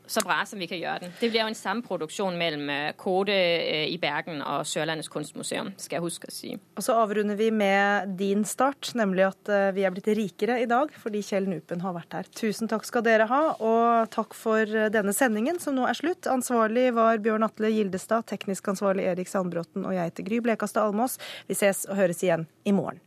[0.07, 1.13] så bra som vi kan gjøre den.
[1.21, 5.99] Det blir jo en samproduksjon mellom øh, Kode øh, i Bergen og Sørlandets kunstmuseum, skal
[5.99, 6.53] jeg huske å si.
[6.77, 10.69] Og så avrunder vi med din start, nemlig at øh, vi er blitt rikere i
[10.71, 12.31] dag fordi Kjell Nupen har vært her.
[12.37, 16.29] Tusen takk skal dere ha, og takk for denne sendingen, som nå er slutt.
[16.31, 21.19] Ansvarlig var Bjørn Atle Gildestad, teknisk ansvarlig Erik Sandbråten, og jeg heter Gry Blekastad Almås.
[21.49, 23.01] Vi ses og høres igjen i morgen.